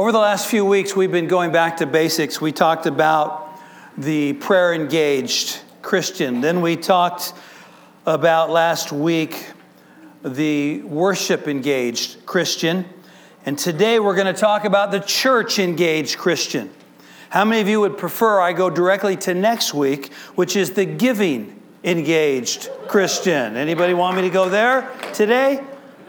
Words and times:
Over 0.00 0.12
the 0.12 0.18
last 0.18 0.46
few 0.48 0.64
weeks, 0.64 0.96
we've 0.96 1.12
been 1.12 1.28
going 1.28 1.52
back 1.52 1.76
to 1.76 1.86
basics. 1.86 2.40
We 2.40 2.52
talked 2.52 2.86
about 2.86 3.60
the 3.98 4.32
prayer 4.32 4.72
engaged 4.72 5.60
Christian. 5.82 6.40
Then 6.40 6.62
we 6.62 6.78
talked 6.78 7.34
about 8.06 8.48
last 8.48 8.92
week 8.92 9.44
the 10.22 10.80
worship 10.84 11.46
engaged 11.46 12.24
Christian. 12.24 12.86
And 13.44 13.58
today 13.58 14.00
we're 14.00 14.14
going 14.14 14.34
to 14.34 14.40
talk 14.40 14.64
about 14.64 14.90
the 14.90 15.00
church 15.00 15.58
engaged 15.58 16.16
Christian. 16.16 16.70
How 17.28 17.44
many 17.44 17.60
of 17.60 17.68
you 17.68 17.80
would 17.80 17.98
prefer 17.98 18.40
I 18.40 18.54
go 18.54 18.70
directly 18.70 19.16
to 19.18 19.34
next 19.34 19.74
week, 19.74 20.14
which 20.34 20.56
is 20.56 20.70
the 20.70 20.86
giving 20.86 21.60
engaged 21.84 22.70
Christian? 22.88 23.54
Anybody 23.54 23.92
want 23.92 24.16
me 24.16 24.22
to 24.22 24.30
go 24.30 24.48
there 24.48 24.90
today? 25.12 25.62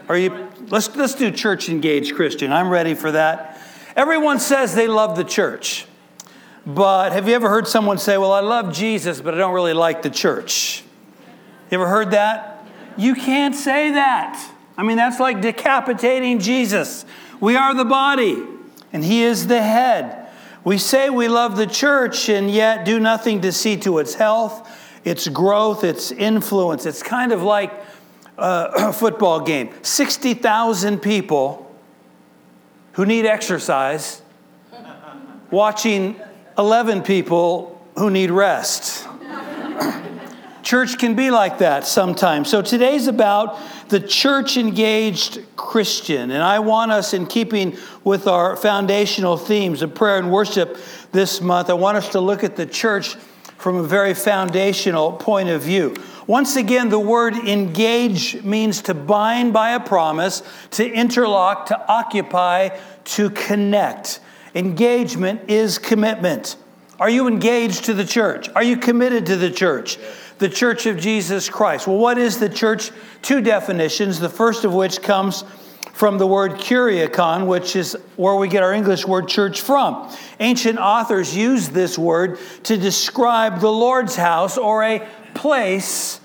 Are 0.08 0.16
you 0.16 0.48
let's 0.68 0.96
let's 0.96 1.14
do 1.14 1.30
church 1.30 1.68
engaged 1.68 2.14
Christian. 2.14 2.52
I'm 2.52 2.70
ready 2.70 2.94
for 2.94 3.12
that. 3.12 3.51
Everyone 3.94 4.38
says 4.38 4.74
they 4.74 4.88
love 4.88 5.16
the 5.16 5.24
church. 5.24 5.86
But 6.64 7.12
have 7.12 7.28
you 7.28 7.34
ever 7.34 7.48
heard 7.48 7.66
someone 7.66 7.98
say, 7.98 8.16
Well, 8.16 8.32
I 8.32 8.40
love 8.40 8.72
Jesus, 8.72 9.20
but 9.20 9.34
I 9.34 9.38
don't 9.38 9.54
really 9.54 9.74
like 9.74 10.02
the 10.02 10.10
church? 10.10 10.84
You 11.70 11.76
ever 11.76 11.88
heard 11.88 12.12
that? 12.12 12.64
You 12.96 13.14
can't 13.14 13.54
say 13.54 13.92
that. 13.92 14.50
I 14.76 14.82
mean, 14.82 14.96
that's 14.96 15.18
like 15.18 15.40
decapitating 15.40 16.38
Jesus. 16.38 17.04
We 17.40 17.56
are 17.56 17.74
the 17.74 17.84
body, 17.84 18.42
and 18.92 19.04
He 19.04 19.22
is 19.22 19.46
the 19.46 19.60
head. 19.60 20.28
We 20.64 20.78
say 20.78 21.10
we 21.10 21.26
love 21.26 21.56
the 21.56 21.66
church 21.66 22.28
and 22.28 22.50
yet 22.50 22.84
do 22.84 23.00
nothing 23.00 23.40
to 23.40 23.50
see 23.50 23.76
to 23.78 23.98
its 23.98 24.14
health, 24.14 24.70
its 25.04 25.26
growth, 25.26 25.82
its 25.82 26.12
influence. 26.12 26.86
It's 26.86 27.02
kind 27.02 27.32
of 27.32 27.42
like 27.42 27.72
a 28.38 28.92
football 28.94 29.40
game 29.40 29.74
60,000 29.82 31.00
people 31.00 31.71
who 32.92 33.06
need 33.06 33.26
exercise, 33.26 34.22
watching 35.50 36.20
11 36.58 37.02
people 37.02 37.80
who 37.96 38.10
need 38.10 38.30
rest. 38.30 39.06
church 40.62 40.98
can 40.98 41.14
be 41.14 41.30
like 41.30 41.58
that 41.58 41.86
sometimes. 41.86 42.48
So 42.48 42.62
today's 42.62 43.06
about 43.06 43.58
the 43.88 44.00
church 44.00 44.56
engaged 44.56 45.40
Christian. 45.56 46.30
And 46.30 46.42
I 46.42 46.58
want 46.60 46.92
us, 46.92 47.12
in 47.12 47.26
keeping 47.26 47.76
with 48.04 48.26
our 48.26 48.56
foundational 48.56 49.36
themes 49.36 49.82
of 49.82 49.94
prayer 49.94 50.18
and 50.18 50.30
worship 50.30 50.78
this 51.12 51.40
month, 51.40 51.68
I 51.68 51.74
want 51.74 51.98
us 51.98 52.08
to 52.10 52.20
look 52.20 52.44
at 52.44 52.56
the 52.56 52.66
church 52.66 53.16
from 53.58 53.76
a 53.76 53.82
very 53.82 54.14
foundational 54.14 55.12
point 55.12 55.48
of 55.48 55.62
view. 55.62 55.94
Once 56.26 56.56
again, 56.56 56.88
the 56.88 56.98
word 56.98 57.34
engage 57.34 58.42
means 58.42 58.82
to 58.82 58.94
bind 58.94 59.52
by 59.52 59.72
a 59.72 59.80
promise, 59.80 60.42
to 60.70 60.88
interlock, 60.90 61.66
to 61.66 61.88
occupy, 61.88 62.68
to 63.04 63.30
connect. 63.30 64.20
Engagement 64.54 65.48
is 65.48 65.78
commitment. 65.78 66.56
Are 67.00 67.10
you 67.10 67.26
engaged 67.26 67.86
to 67.86 67.94
the 67.94 68.04
church? 68.04 68.48
Are 68.54 68.62
you 68.62 68.76
committed 68.76 69.26
to 69.26 69.36
the 69.36 69.50
church? 69.50 69.98
The 70.38 70.48
church 70.48 70.86
of 70.86 70.98
Jesus 70.98 71.48
Christ. 71.48 71.86
Well, 71.86 71.98
what 71.98 72.18
is 72.18 72.38
the 72.38 72.48
church? 72.48 72.90
Two 73.22 73.40
definitions, 73.40 74.20
the 74.20 74.28
first 74.28 74.64
of 74.64 74.72
which 74.74 75.02
comes 75.02 75.44
from 75.92 76.18
the 76.18 76.26
word 76.26 76.52
kuriakon, 76.52 77.46
which 77.46 77.76
is 77.76 77.96
where 78.16 78.34
we 78.34 78.48
get 78.48 78.62
our 78.62 78.72
English 78.72 79.06
word 79.06 79.28
church 79.28 79.60
from. 79.60 80.10
Ancient 80.40 80.78
authors 80.78 81.36
used 81.36 81.72
this 81.72 81.98
word 81.98 82.38
to 82.64 82.76
describe 82.76 83.60
the 83.60 83.70
Lord's 83.70 84.16
house 84.16 84.56
or 84.56 84.82
a 84.82 85.06
place 85.34 86.20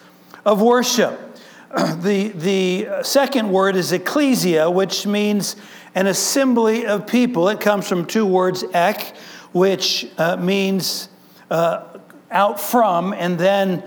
of 0.45 0.61
worship. 0.61 1.19
The, 1.97 2.29
the 2.29 3.03
second 3.03 3.51
word 3.51 3.75
is 3.75 3.91
ecclesia, 3.91 4.69
which 4.71 5.05
means 5.05 5.57
an 5.95 6.07
assembly 6.07 6.85
of 6.85 7.07
people. 7.07 7.49
It 7.49 7.59
comes 7.59 7.87
from 7.87 8.05
two 8.05 8.25
words, 8.25 8.63
ek, 8.73 9.15
which 9.51 10.07
uh, 10.17 10.37
means 10.37 11.09
uh, 11.49 11.83
out 12.31 12.59
from, 12.59 13.13
and 13.13 13.37
then 13.37 13.83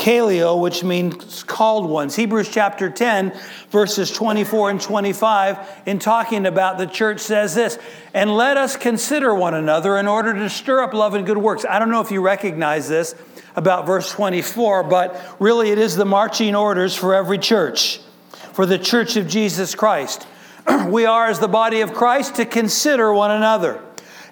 kaleo, 0.00 0.60
which 0.60 0.82
means 0.82 1.42
called 1.42 1.88
ones. 1.88 2.16
Hebrews 2.16 2.48
chapter 2.48 2.88
10, 2.88 3.38
verses 3.68 4.10
24 4.10 4.70
and 4.70 4.80
25, 4.80 5.82
in 5.86 5.98
talking 5.98 6.46
about 6.46 6.78
the 6.78 6.86
church, 6.86 7.20
says 7.20 7.54
this 7.54 7.78
And 8.14 8.34
let 8.34 8.56
us 8.56 8.76
consider 8.76 9.34
one 9.34 9.54
another 9.54 9.98
in 9.98 10.08
order 10.08 10.32
to 10.32 10.48
stir 10.48 10.82
up 10.82 10.94
love 10.94 11.14
and 11.14 11.26
good 11.26 11.38
works. 11.38 11.66
I 11.68 11.78
don't 11.78 11.90
know 11.90 12.00
if 12.00 12.10
you 12.10 12.22
recognize 12.22 12.88
this 12.88 13.14
about 13.56 13.86
verse 13.86 14.10
24, 14.10 14.84
but 14.84 15.36
really 15.38 15.70
it 15.70 15.78
is 15.78 15.96
the 15.96 16.06
marching 16.06 16.54
orders 16.54 16.96
for 16.96 17.14
every 17.14 17.38
church, 17.38 18.00
for 18.54 18.64
the 18.64 18.78
church 18.78 19.16
of 19.16 19.28
Jesus 19.28 19.74
Christ. 19.74 20.26
we 20.88 21.04
are, 21.04 21.26
as 21.26 21.38
the 21.38 21.48
body 21.48 21.80
of 21.80 21.92
Christ, 21.92 22.36
to 22.36 22.44
consider 22.44 23.12
one 23.12 23.30
another. 23.30 23.82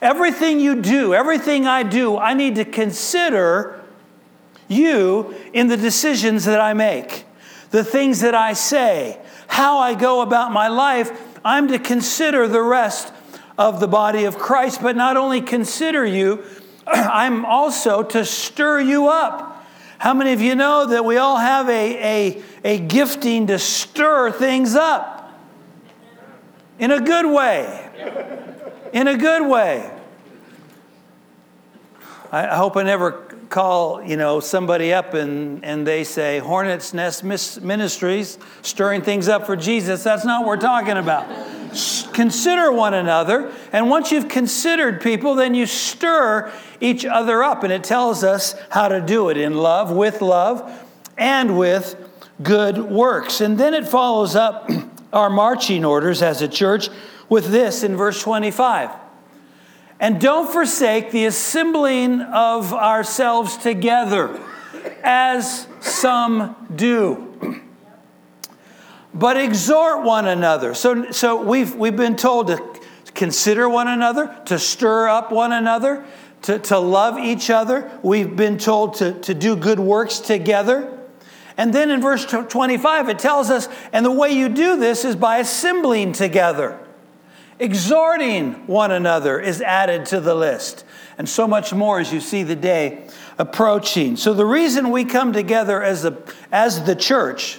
Everything 0.01 0.61
you 0.61 0.81
do, 0.81 1.15
everything 1.15 1.67
I 1.67 1.83
do, 1.83 2.17
I 2.17 2.35
need 2.35 2.55
to 2.57 2.65
consider 2.65 3.85
you 4.69 5.35
in 5.53 5.67
the 5.67 5.77
decisions 5.77 6.45
that 6.45 6.61
I 6.61 6.75
make, 6.75 7.25
the 7.71 7.83
things 7.83 8.21
that 8.21 8.35
I 8.35 8.53
say, 8.53 9.19
how 9.49 9.79
I 9.79 9.95
go 9.95 10.21
about 10.21 10.53
my 10.53 10.69
life. 10.69 11.11
I'm 11.45 11.69
to 11.69 11.79
consider 11.79 12.47
the 12.47 12.63
rest 12.63 13.13
of 13.57 13.81
the 13.81 13.89
body 13.89 14.25
of 14.25 14.39
Christ, 14.39 14.83
but 14.83 14.95
not 14.95 15.17
only 15.17 15.41
consider 15.41 16.05
you, 16.05 16.45
I'm 16.87 17.45
also 17.45 18.03
to 18.03 18.25
stir 18.25 18.81
you 18.81 19.09
up. 19.09 19.67
How 19.99 20.15
many 20.15 20.33
of 20.33 20.41
you 20.41 20.55
know 20.55 20.87
that 20.87 21.05
we 21.05 21.17
all 21.17 21.39
have 21.39 21.69
a, 21.69 22.37
a, 22.37 22.43
a 22.65 22.79
gifting 22.79 23.49
to 23.49 23.59
stir 23.59 24.31
things 24.31 24.77
up? 24.77 25.18
In 26.79 26.91
a 26.91 27.01
good 27.01 27.27
way. 27.27 27.91
In 28.93 29.09
a 29.09 29.17
good 29.17 29.47
way. 29.49 29.91
I 32.31 32.57
hope 32.57 32.77
I 32.77 32.83
never 32.83 33.29
call, 33.49 34.03
you 34.03 34.17
know, 34.17 34.41
somebody 34.41 34.93
up 34.93 35.15
and, 35.15 35.65
and 35.65 35.87
they 35.87 36.05
say, 36.05 36.39
Hornet's 36.39 36.93
Nest 36.93 37.25
Ministries, 37.63 38.39
stirring 38.63 39.01
things 39.03 39.29
up 39.29 39.47
for 39.47 39.57
Jesus. 39.57 40.05
That's 40.05 40.25
not 40.25 40.41
what 40.41 40.49
we're 40.49 40.57
talking 40.59 40.99
about. 40.99 41.27
Consider 42.13 42.71
one 42.71 42.95
another. 42.95 43.53
And 43.73 43.89
once 43.89 44.13
you've 44.13 44.29
considered 44.29 45.01
people, 45.01 45.35
then 45.35 45.55
you 45.55 45.67
stir 45.67 46.53
each 46.81 47.05
other 47.05 47.43
up. 47.43 47.65
And 47.65 47.73
it 47.73 47.85
tells 47.85 48.23
us 48.23 48.55
how 48.71 48.89
to 48.89 49.01
do 49.01 49.31
it 49.31 49.37
in 49.37 49.55
love, 49.55 49.91
with 49.91 50.21
love, 50.21 50.87
and 51.17 51.59
with 51.59 51.97
good 52.43 52.79
works. 52.79 53.41
And 53.41 53.59
then 53.59 53.75
it 53.75 53.89
follows 53.89 54.37
up 54.37 54.69
our 55.13 55.31
marching 55.31 55.85
orders 55.85 56.23
as 56.23 56.43
a 56.43 56.49
church 56.49 56.89
with 57.29 57.51
this 57.51 57.83
in 57.83 57.97
verse 57.97 58.23
25. 58.23 58.91
And 60.01 60.21
don't 60.21 60.51
forsake 60.51 61.11
the 61.11 61.27
assembling 61.27 62.21
of 62.21 62.73
ourselves 62.73 63.57
together, 63.57 64.41
as 65.03 65.67
some 65.81 66.55
do. 66.75 67.63
But 69.13 69.37
exhort 69.37 70.05
one 70.05 70.29
another. 70.29 70.75
So, 70.75 71.11
so 71.11 71.43
we've, 71.43 71.75
we've 71.75 71.97
been 71.97 72.15
told 72.15 72.49
to 72.49 72.63
consider 73.15 73.69
one 73.69 73.89
another, 73.89 74.41
to 74.47 74.59
stir 74.59 75.09
up 75.09 75.33
one 75.33 75.53
another, 75.53 76.05
to, 76.43 76.59
to 76.61 76.79
love 76.79 77.19
each 77.19 77.51
other. 77.51 77.91
We've 78.03 78.37
been 78.37 78.59
told 78.59 78.95
to, 78.97 79.19
to 79.21 79.35
do 79.35 79.57
good 79.57 79.81
works 79.81 80.21
together. 80.21 80.98
And 81.59 81.75
then 81.75 81.91
in 81.91 82.01
verse 82.01 82.25
25, 82.25 83.09
it 83.09 83.19
tells 83.19 83.51
us, 83.51 83.69
and 83.93 84.07
the 84.07 84.13
way 84.13 84.31
you 84.31 84.49
do 84.49 84.77
this 84.77 85.05
is 85.05 85.17
by 85.17 85.39
assembling 85.39 86.13
together. 86.13 86.79
Exhorting 87.59 88.67
one 88.69 88.93
another 88.93 89.41
is 89.41 89.61
added 89.61 90.07
to 90.07 90.21
the 90.21 90.37
list, 90.37 90.85
and 91.19 91.29
so 91.29 91.49
much 91.49 91.75
more 91.75 91.99
as 91.99 92.13
you 92.13 92.21
see 92.21 92.45
the 92.45 92.55
day 92.55 93.09
approaching. 93.37 94.17
So, 94.17 94.33
the 94.33 94.47
reason 94.47 94.93
we 94.93 95.05
come 95.05 95.33
together 95.33 95.83
as, 95.83 96.05
a, 96.05 96.17
as 96.53 96.85
the 96.85 96.95
church, 96.95 97.59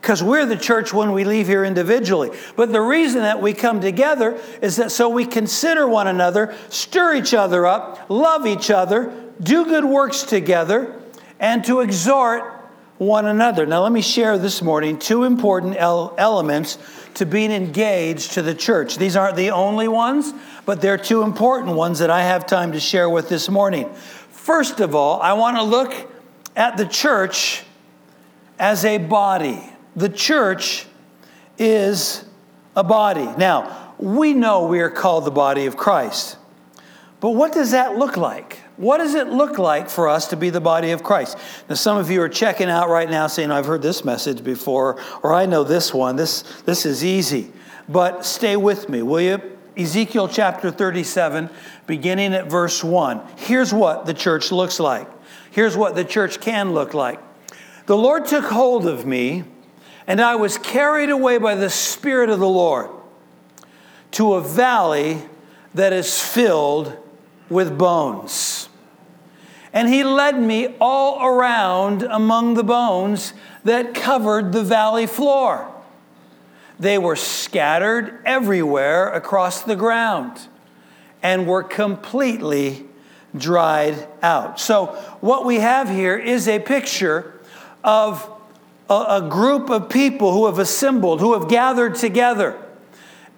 because 0.00 0.22
we're 0.22 0.46
the 0.46 0.56
church 0.56 0.94
when 0.94 1.10
we 1.10 1.24
leave 1.24 1.48
here 1.48 1.64
individually, 1.64 2.30
but 2.54 2.70
the 2.70 2.80
reason 2.80 3.22
that 3.22 3.42
we 3.42 3.52
come 3.52 3.80
together 3.80 4.40
is 4.62 4.76
that 4.76 4.92
so 4.92 5.08
we 5.08 5.26
consider 5.26 5.88
one 5.88 6.06
another, 6.06 6.54
stir 6.68 7.16
each 7.16 7.34
other 7.34 7.66
up, 7.66 8.08
love 8.08 8.46
each 8.46 8.70
other, 8.70 9.12
do 9.42 9.64
good 9.64 9.84
works 9.84 10.22
together, 10.22 10.94
and 11.40 11.64
to 11.64 11.80
exhort 11.80 12.59
one 13.00 13.24
another. 13.24 13.64
Now, 13.64 13.82
let 13.82 13.92
me 13.92 14.02
share 14.02 14.36
this 14.36 14.60
morning 14.60 14.98
two 14.98 15.24
important 15.24 15.74
elements 15.78 16.76
to 17.14 17.24
being 17.24 17.50
engaged 17.50 18.32
to 18.32 18.42
the 18.42 18.54
church. 18.54 18.98
These 18.98 19.16
aren't 19.16 19.36
the 19.36 19.52
only 19.52 19.88
ones, 19.88 20.34
but 20.66 20.82
they're 20.82 20.98
two 20.98 21.22
important 21.22 21.76
ones 21.76 22.00
that 22.00 22.10
I 22.10 22.20
have 22.20 22.46
time 22.46 22.72
to 22.72 22.78
share 22.78 23.08
with 23.08 23.30
this 23.30 23.48
morning. 23.48 23.88
First 24.28 24.80
of 24.80 24.94
all, 24.94 25.18
I 25.22 25.32
want 25.32 25.56
to 25.56 25.62
look 25.62 26.12
at 26.54 26.76
the 26.76 26.84
church 26.84 27.62
as 28.58 28.84
a 28.84 28.98
body. 28.98 29.62
The 29.96 30.10
church 30.10 30.84
is 31.56 32.26
a 32.76 32.84
body. 32.84 33.30
Now, 33.38 33.94
we 33.96 34.34
know 34.34 34.66
we 34.66 34.80
are 34.80 34.90
called 34.90 35.24
the 35.24 35.30
body 35.30 35.64
of 35.64 35.74
Christ. 35.74 36.36
But 37.20 37.30
what 37.30 37.54
does 37.54 37.70
that 37.70 37.96
look 37.96 38.18
like? 38.18 38.58
What 38.76 38.98
does 38.98 39.14
it 39.14 39.28
look 39.28 39.58
like 39.58 39.90
for 39.90 40.08
us 40.08 40.28
to 40.28 40.36
be 40.36 40.50
the 40.50 40.60
body 40.60 40.90
of 40.92 41.02
Christ? 41.02 41.36
Now, 41.68 41.74
some 41.74 41.98
of 41.98 42.10
you 42.10 42.22
are 42.22 42.28
checking 42.28 42.70
out 42.70 42.88
right 42.88 43.10
now 43.10 43.26
saying, 43.26 43.50
I've 43.50 43.66
heard 43.66 43.82
this 43.82 44.04
message 44.04 44.42
before, 44.42 45.00
or 45.22 45.34
I 45.34 45.46
know 45.46 45.64
this 45.64 45.92
one. 45.92 46.16
This, 46.16 46.42
this 46.62 46.86
is 46.86 47.04
easy. 47.04 47.52
But 47.88 48.24
stay 48.24 48.56
with 48.56 48.88
me, 48.88 49.02
will 49.02 49.20
you? 49.20 49.58
Ezekiel 49.76 50.28
chapter 50.28 50.70
37, 50.70 51.50
beginning 51.86 52.34
at 52.34 52.50
verse 52.50 52.82
1. 52.82 53.20
Here's 53.36 53.72
what 53.72 54.06
the 54.06 54.14
church 54.14 54.52
looks 54.52 54.80
like. 54.80 55.08
Here's 55.50 55.76
what 55.76 55.94
the 55.94 56.04
church 56.04 56.40
can 56.40 56.72
look 56.72 56.94
like. 56.94 57.20
The 57.86 57.96
Lord 57.96 58.26
took 58.26 58.44
hold 58.44 58.86
of 58.86 59.06
me, 59.06 59.44
and 60.06 60.20
I 60.20 60.36
was 60.36 60.58
carried 60.58 61.10
away 61.10 61.38
by 61.38 61.54
the 61.54 61.70
Spirit 61.70 62.30
of 62.30 62.38
the 62.38 62.48
Lord 62.48 62.90
to 64.12 64.34
a 64.34 64.40
valley 64.40 65.22
that 65.74 65.92
is 65.92 66.20
filled 66.20 66.96
with 67.48 67.76
bones. 67.78 68.59
And 69.72 69.88
he 69.88 70.02
led 70.02 70.38
me 70.38 70.74
all 70.80 71.24
around 71.24 72.02
among 72.02 72.54
the 72.54 72.64
bones 72.64 73.32
that 73.64 73.94
covered 73.94 74.52
the 74.52 74.64
valley 74.64 75.06
floor. 75.06 75.72
They 76.78 76.98
were 76.98 77.16
scattered 77.16 78.20
everywhere 78.24 79.12
across 79.12 79.62
the 79.62 79.76
ground 79.76 80.48
and 81.22 81.46
were 81.46 81.62
completely 81.62 82.86
dried 83.36 84.08
out. 84.22 84.58
So, 84.58 84.86
what 85.20 85.44
we 85.44 85.56
have 85.56 85.88
here 85.88 86.16
is 86.16 86.48
a 86.48 86.58
picture 86.58 87.38
of 87.84 88.28
a, 88.88 88.94
a, 88.94 89.28
group 89.28 89.70
of 89.70 89.88
people 89.88 90.32
who 90.32 90.46
have 90.46 90.58
assembled, 90.58 91.20
who 91.20 91.38
have 91.38 91.48
gathered 91.48 91.94
together. 91.94 92.60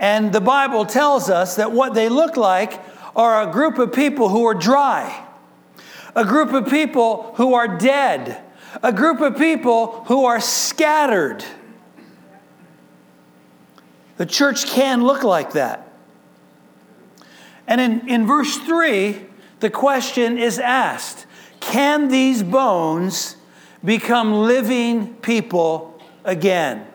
And 0.00 0.32
the 0.32 0.40
Bible 0.40 0.86
tells 0.86 1.28
us 1.28 1.56
that 1.56 1.72
what 1.72 1.94
they 1.94 2.08
look 2.08 2.36
like 2.36 2.80
are 3.14 3.48
a 3.48 3.52
group 3.52 3.78
of 3.78 3.92
people 3.92 4.30
who 4.30 4.44
are 4.46 4.54
dry, 4.54 5.26
a 6.14 6.24
group 6.24 6.52
of 6.52 6.68
people 6.68 7.32
who 7.36 7.54
are 7.54 7.78
dead, 7.78 8.42
a 8.82 8.92
group 8.92 9.20
of 9.20 9.36
people 9.36 10.04
who 10.04 10.24
are 10.24 10.40
scattered. 10.40 11.44
The 14.16 14.26
church 14.26 14.66
can 14.66 15.04
look 15.04 15.22
like 15.22 15.52
that. 15.52 15.88
And 17.66 17.80
in, 17.80 18.08
in 18.08 18.26
verse 18.26 18.56
3, 18.58 19.24
the 19.60 19.70
question 19.70 20.38
is 20.38 20.58
asked 20.58 21.26
Can 21.60 22.08
these 22.08 22.42
bones 22.42 23.36
become 23.84 24.34
living 24.34 25.14
people 25.16 26.00
again? 26.24 26.86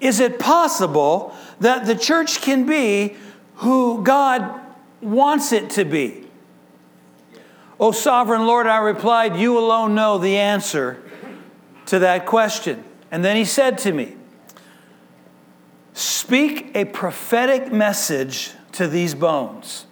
Is 0.00 0.20
it 0.20 0.38
possible 0.38 1.34
that 1.58 1.86
the 1.86 1.94
church 1.94 2.40
can 2.40 2.64
be 2.64 3.16
who 3.56 4.02
God 4.02 4.60
wants 5.02 5.52
it 5.52 5.70
to 5.70 5.84
be? 5.84 6.29
O 7.80 7.92
sovereign 7.92 8.46
Lord, 8.46 8.66
I 8.66 8.76
replied, 8.76 9.36
You 9.36 9.58
alone 9.58 9.94
know 9.94 10.18
the 10.18 10.36
answer 10.36 11.02
to 11.86 12.00
that 12.00 12.26
question. 12.26 12.84
And 13.10 13.24
then 13.24 13.36
he 13.36 13.46
said 13.46 13.78
to 13.78 13.92
me, 13.92 14.16
Speak 15.94 16.70
a 16.76 16.84
prophetic 16.84 17.72
message 17.72 18.52
to 18.72 18.86
these 18.86 19.14
bones 19.14 19.86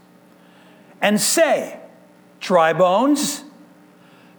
and 1.01 1.19
say, 1.19 1.81
Dry 2.41 2.75
bones, 2.75 3.43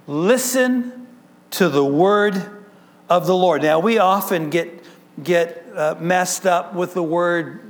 listen 0.06 1.08
to 1.52 1.70
the 1.70 1.84
word 1.84 2.62
of 3.10 3.26
the 3.26 3.36
Lord. 3.36 3.64
Now, 3.64 3.80
we 3.80 3.98
often 3.98 4.52
get, 4.52 4.84
get 5.24 5.66
uh, 5.76 5.96
messed 6.00 6.46
up 6.46 6.76
with 6.76 6.94
the 6.94 7.04
word 7.04 7.69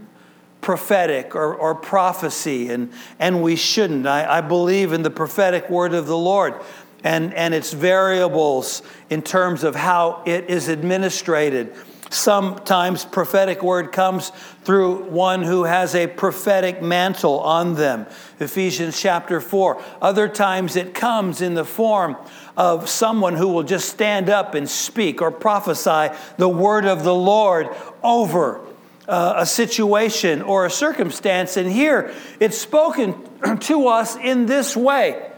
prophetic 0.61 1.35
or, 1.35 1.53
or 1.53 1.73
prophecy, 1.75 2.69
and, 2.69 2.91
and 3.17 3.41
we 3.41 3.55
shouldn't. 3.55 4.05
I, 4.05 4.37
I 4.37 4.41
believe 4.41 4.93
in 4.93 5.03
the 5.03 5.09
prophetic 5.09 5.69
word 5.69 5.93
of 5.93 6.07
the 6.07 6.17
Lord 6.17 6.55
and, 7.03 7.33
and 7.33 7.53
its 7.53 7.71
variables 7.71 8.81
in 9.09 9.21
terms 9.21 9.63
of 9.63 9.75
how 9.75 10.21
it 10.25 10.49
is 10.49 10.67
administrated. 10.67 11.73
Sometimes 12.11 13.05
prophetic 13.05 13.61
word 13.61 13.91
comes 13.91 14.31
through 14.63 15.03
one 15.09 15.43
who 15.43 15.65
has 15.65 15.93
a 15.93 16.07
prophetic 16.07 16.81
mantle 16.81 17.39
on 17.39 17.75
them. 17.75 18.07
Ephesians 18.39 18.99
chapter 18.99 19.39
4. 19.39 19.81
Other 20.01 20.27
times 20.27 20.75
it 20.75 20.95
comes 20.95 21.41
in 21.41 21.53
the 21.53 21.65
form 21.65 22.17
of 22.57 22.89
someone 22.89 23.35
who 23.35 23.47
will 23.47 23.63
just 23.63 23.89
stand 23.89 24.27
up 24.27 24.55
and 24.55 24.67
speak 24.67 25.21
or 25.21 25.29
prophesy 25.29 26.13
the 26.37 26.49
word 26.49 26.85
of 26.85 27.03
the 27.03 27.13
Lord 27.13 27.69
over 28.01 28.65
uh, 29.09 29.33
a 29.37 29.45
situation 29.45 30.41
or 30.41 30.65
a 30.65 30.71
circumstance. 30.71 31.57
And 31.57 31.69
here 31.69 32.13
it's 32.39 32.57
spoken 32.57 33.15
to 33.61 33.87
us 33.87 34.15
in 34.15 34.45
this 34.45 34.75
way 34.75 35.31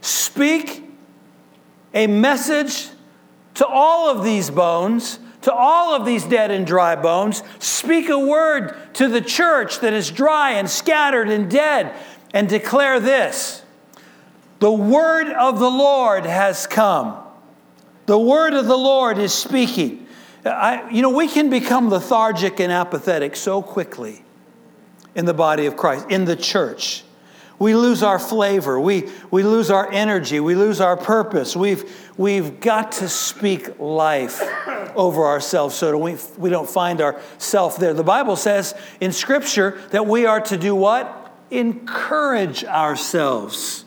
Speak 0.00 0.84
a 1.94 2.06
message 2.06 2.88
to 3.54 3.66
all 3.66 4.10
of 4.10 4.22
these 4.22 4.50
bones 4.50 5.18
to 5.46 5.54
all 5.54 5.94
of 5.94 6.04
these 6.04 6.24
dead 6.24 6.50
and 6.50 6.66
dry 6.66 6.96
bones. 6.96 7.44
Speak 7.60 8.08
a 8.08 8.18
word 8.18 8.74
to 8.94 9.06
the 9.06 9.20
church 9.20 9.78
that 9.78 9.92
is 9.92 10.10
dry 10.10 10.54
and 10.54 10.68
scattered 10.68 11.30
and 11.30 11.48
dead, 11.48 11.94
and 12.34 12.48
declare 12.48 12.98
this 12.98 13.62
The 14.58 14.72
word 14.72 15.28
of 15.28 15.60
the 15.60 15.70
Lord 15.70 16.26
has 16.26 16.66
come. 16.66 17.16
The 18.06 18.18
word 18.18 18.54
of 18.54 18.66
the 18.66 18.76
Lord 18.76 19.18
is 19.18 19.32
speaking. 19.32 20.05
I, 20.46 20.88
you 20.90 21.02
know, 21.02 21.10
we 21.10 21.28
can 21.28 21.50
become 21.50 21.88
lethargic 21.88 22.60
and 22.60 22.72
apathetic 22.72 23.36
so 23.36 23.62
quickly 23.62 24.22
in 25.14 25.24
the 25.24 25.34
body 25.34 25.66
of 25.66 25.76
Christ, 25.76 26.06
in 26.10 26.24
the 26.24 26.36
church. 26.36 27.02
We 27.58 27.74
lose 27.74 28.02
our 28.02 28.18
flavor. 28.18 28.78
We, 28.78 29.08
we 29.30 29.42
lose 29.42 29.70
our 29.70 29.90
energy. 29.90 30.40
We 30.40 30.54
lose 30.54 30.80
our 30.80 30.96
purpose. 30.96 31.56
We've, 31.56 32.10
we've 32.18 32.60
got 32.60 32.92
to 32.92 33.08
speak 33.08 33.78
life 33.78 34.42
over 34.94 35.24
ourselves 35.24 35.74
so 35.74 35.90
that 35.90 35.98
we, 35.98 36.16
we 36.36 36.50
don't 36.50 36.68
find 36.68 37.00
ourselves 37.00 37.76
there. 37.76 37.94
The 37.94 38.04
Bible 38.04 38.36
says 38.36 38.74
in 39.00 39.12
Scripture 39.12 39.80
that 39.90 40.06
we 40.06 40.26
are 40.26 40.40
to 40.42 40.58
do 40.58 40.74
what? 40.74 41.34
Encourage 41.50 42.64
ourselves 42.64 43.86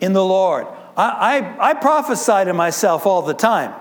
in 0.00 0.12
the 0.12 0.24
Lord. 0.24 0.66
I, 0.96 1.56
I, 1.60 1.70
I 1.70 1.74
prophesy 1.74 2.44
to 2.44 2.52
myself 2.52 3.06
all 3.06 3.22
the 3.22 3.34
time. 3.34 3.72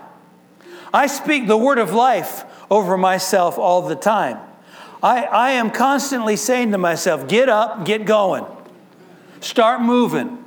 I 0.96 1.08
speak 1.08 1.46
the 1.46 1.58
word 1.58 1.78
of 1.78 1.92
life 1.92 2.46
over 2.72 2.98
myself 2.98 3.58
all 3.58 3.82
the 3.82 3.98
time. 3.98 4.40
I, 5.04 5.24
I 5.24 5.52
am 5.52 5.70
constantly 5.70 6.38
saying 6.38 6.72
to 6.72 6.78
myself, 6.78 7.28
get 7.28 7.50
up, 7.50 7.84
get 7.84 8.06
going. 8.06 8.46
Start 9.42 9.82
moving. 9.82 10.42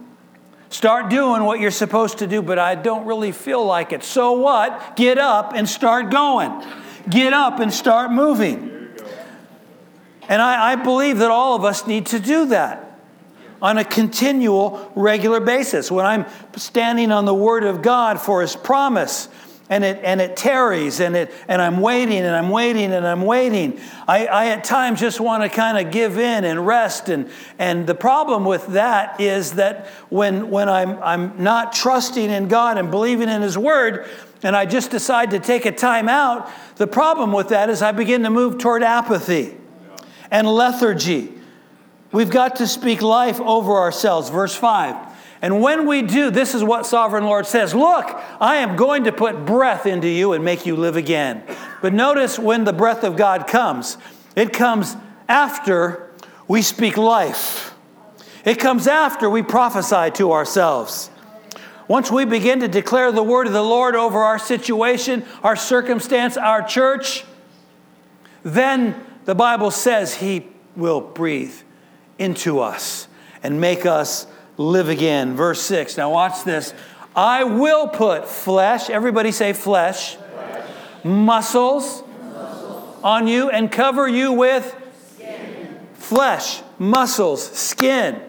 Start 0.71 1.11
doing 1.11 1.45
what 1.45 1.61
you're 1.61 1.71
supposed 1.71 2.17
to 2.21 2.27
do, 2.27 2.41
but 2.41 2.59
I 2.59 2.77
don't 2.77 3.05
really 3.05 3.31
feel 3.31 3.63
like 3.63 3.93
it. 3.93 4.03
So 4.03 4.33
what? 4.33 4.97
Get 4.97 5.19
up 5.19 5.53
and 5.55 5.69
start 5.69 6.11
going. 6.11 6.65
Get 7.11 7.35
up 7.35 7.61
and 7.61 7.71
start 7.71 8.11
moving. 8.11 8.89
And 10.31 10.41
I, 10.41 10.73
I 10.73 10.77
believe 10.77 11.19
that 11.19 11.31
all 11.31 11.57
of 11.57 11.65
us 11.67 11.87
need 11.87 12.07
to 12.07 12.19
do 12.19 12.47
that 12.47 12.99
on 13.61 13.77
a 13.77 13.85
continual, 13.85 14.91
regular 14.95 15.41
basis. 15.41 15.91
When 15.91 16.07
I'm 16.07 16.25
standing 16.57 17.13
on 17.13 17.27
the 17.27 17.35
Word 17.35 17.65
of 17.65 17.83
God 17.83 18.19
for 18.19 18.41
His 18.41 18.57
promise, 18.57 19.29
and 19.71 19.85
it 19.85 20.01
and 20.03 20.21
it 20.21 20.37
tarries 20.37 21.01
and 21.01 21.15
it 21.15 21.33
and 21.47 21.61
I'm 21.61 21.81
waiting 21.81 22.19
and 22.19 22.35
I'm 22.35 22.49
waiting 22.49 22.93
and 22.93 23.07
I'm 23.07 23.23
waiting. 23.23 23.81
I, 24.07 24.27
I 24.27 24.47
at 24.49 24.65
times 24.65 25.01
just 25.01 25.21
want 25.21 25.43
to 25.43 25.49
kind 25.49 25.79
of 25.79 25.93
give 25.93 26.19
in 26.19 26.45
and 26.45 26.67
rest 26.67 27.09
and 27.09 27.31
and 27.59 27.87
the 27.87 27.95
problem 27.95 28.45
with 28.45 28.67
that 28.69 29.21
is 29.21 29.53
that 29.53 29.87
when 30.09 30.51
when 30.51 30.69
I'm 30.69 31.03
I'm 31.03 31.43
not 31.43 31.73
trusting 31.73 32.31
in 32.31 32.49
God 32.49 32.79
and 32.79 32.91
believing 32.91 33.29
in 33.29 33.43
His 33.43 33.59
Word 33.59 34.07
and 34.43 34.57
I 34.57 34.67
just 34.67 34.91
decide 34.91 35.33
to 35.33 35.41
take 35.41 35.67
a 35.67 35.73
time 35.73 36.09
out, 36.09 36.51
the 36.77 36.87
problem 36.87 37.33
with 37.33 37.49
that 37.49 37.71
is 37.71 37.83
I 37.83 37.93
begin 37.93 38.23
to 38.23 38.31
move 38.31 38.59
toward 38.59 38.83
apathy 38.83 39.57
and 40.31 40.47
lethargy. 40.47 41.35
We've 42.13 42.31
got 42.31 42.57
to 42.57 42.67
speak 42.67 43.03
life 43.03 43.41
over 43.41 43.73
ourselves. 43.73 44.31
Verse 44.31 44.55
5. 44.55 45.08
And 45.41 45.61
when 45.63 45.87
we 45.87 46.03
do, 46.03 46.31
this 46.31 46.55
is 46.55 46.65
what 46.65 46.87
Sovereign 46.87 47.25
Lord 47.25 47.47
says 47.47 47.75
Look, 47.75 48.07
I 48.41 48.57
am 48.57 48.77
going 48.77 49.05
to 49.05 49.13
put 49.13 49.45
breath 49.45 49.87
into 49.87 50.09
you 50.09 50.33
and 50.33 50.45
make 50.45 50.67
you 50.67 50.77
live 50.77 50.97
again. 50.97 51.43
But 51.81 51.93
notice 51.93 52.39
when 52.39 52.65
the 52.65 52.73
breath 52.73 53.05
of 53.05 53.17
God 53.17 53.47
comes, 53.47 53.99
it 54.35 54.53
comes 54.53 54.97
after 55.29 56.11
we 56.49 56.63
speak 56.63 56.97
life, 56.97 57.75
it 58.45 58.59
comes 58.59 58.87
after 58.87 59.29
we 59.31 59.43
prophesy 59.43 60.11
to 60.13 60.33
ourselves. 60.33 61.11
Once 61.87 62.11
we 62.11 62.27
begin 62.27 62.61
to 62.61 62.69
declare 62.69 63.11
the 63.11 63.23
word 63.23 63.47
of 63.47 63.53
the 63.55 63.63
Lord 63.63 63.97
over 63.97 64.19
our 64.19 64.39
situation, 64.39 65.25
our 65.43 65.57
circumstance, 65.57 66.37
our 66.37 66.63
church, 66.63 67.25
then 68.43 68.95
the 69.25 69.35
Bible 69.35 69.71
says 69.71 70.17
He 70.17 70.47
will 70.77 71.01
breathe 71.01 71.55
into 72.19 72.61
us 72.61 73.09
and 73.43 73.61
make 73.61 73.87
us 73.87 74.27
live 74.59 74.89
again. 74.89 75.35
Verse 75.35 75.63
6. 75.63 75.97
Now, 75.97 76.11
watch 76.11 76.45
this. 76.45 76.75
I 77.17 77.45
will 77.45 77.89
put 77.89 78.29
flesh, 78.29 78.91
everybody 78.91 79.33
say 79.33 79.53
flesh, 79.53 80.17
flesh. 80.17 80.71
Muscles, 81.05 82.03
muscles, 82.03 83.01
on 83.03 83.27
you 83.27 83.51
and 83.51 83.73
cover 83.73 84.07
you 84.07 84.33
with 84.33 84.77
skin. 85.17 85.79
flesh, 85.95 86.61
muscles, 86.79 87.51
skin. 87.51 88.21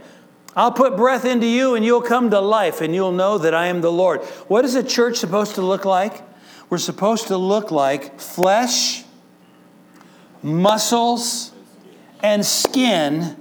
I'll 0.56 0.72
put 0.72 0.98
breath 0.98 1.26
into 1.26 1.46
you 1.46 1.76
and 1.76 1.86
you'll 1.86 2.02
come 2.02 2.30
to 2.32 2.40
life 2.40 2.82
and 2.82 2.96
you'll 2.96 3.12
know 3.12 3.38
that 3.38 3.54
I 3.54 3.68
am 3.68 3.82
the 3.82 3.92
Lord. 3.92 4.22
What 4.48 4.66
is 4.66 4.76
a 4.76 4.84
church 4.84 5.18
supposed 5.18 5.56
to 5.56 5.62
look 5.62 5.86
like? 5.86 6.24
We're 6.70 6.78
supposed 6.78 7.28
to 7.28 7.38
look 7.38 7.72
like 7.72 8.20
flesh, 8.20 9.04
muscles, 10.42 11.52
and 12.22 12.46
skin 12.46 13.38